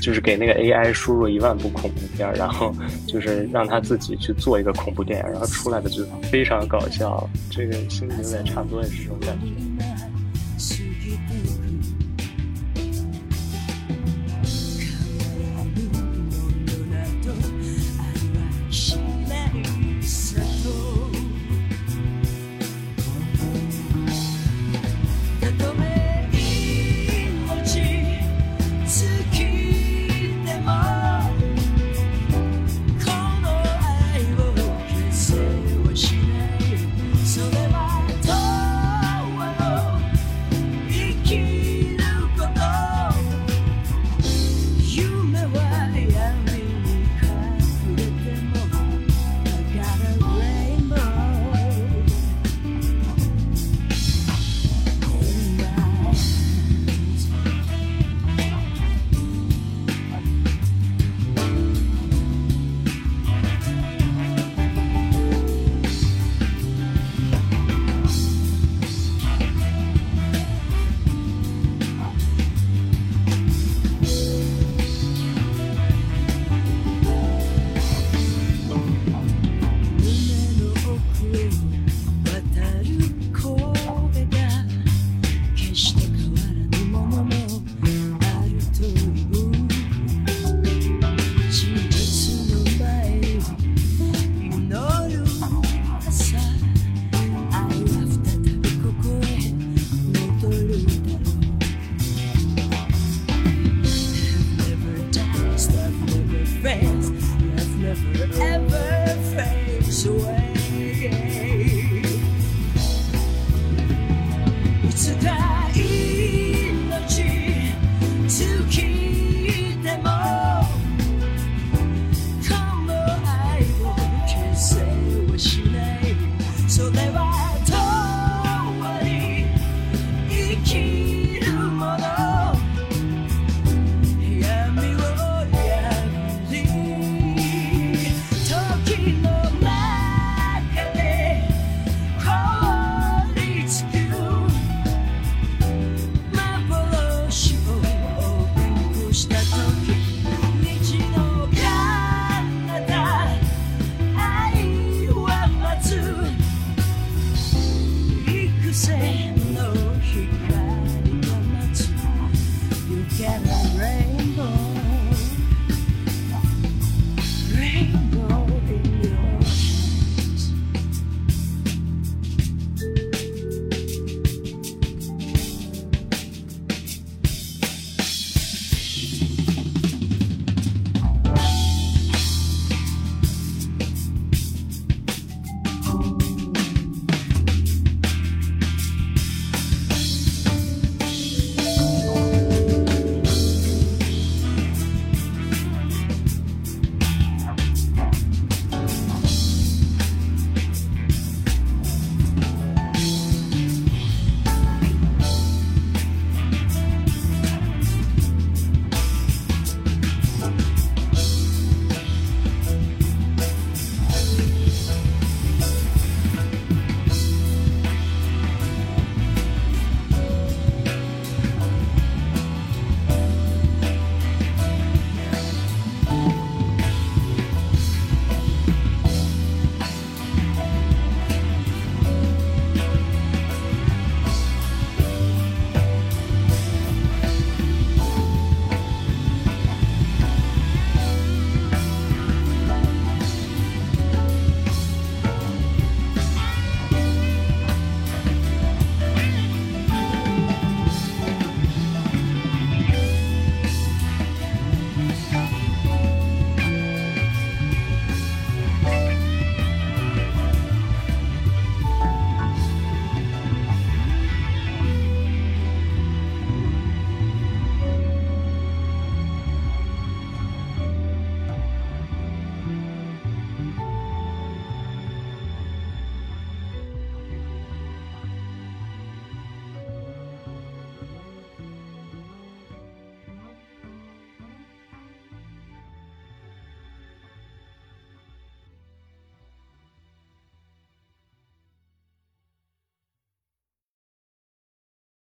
[0.00, 2.74] 就是给那个 AI 输入一万部恐怖片，然后
[3.06, 7.28] 就是让他自己去做一个恐怖电影，然后出来的就非常搞笑。
[7.50, 9.99] 这个心里有点差不多也是这种感觉。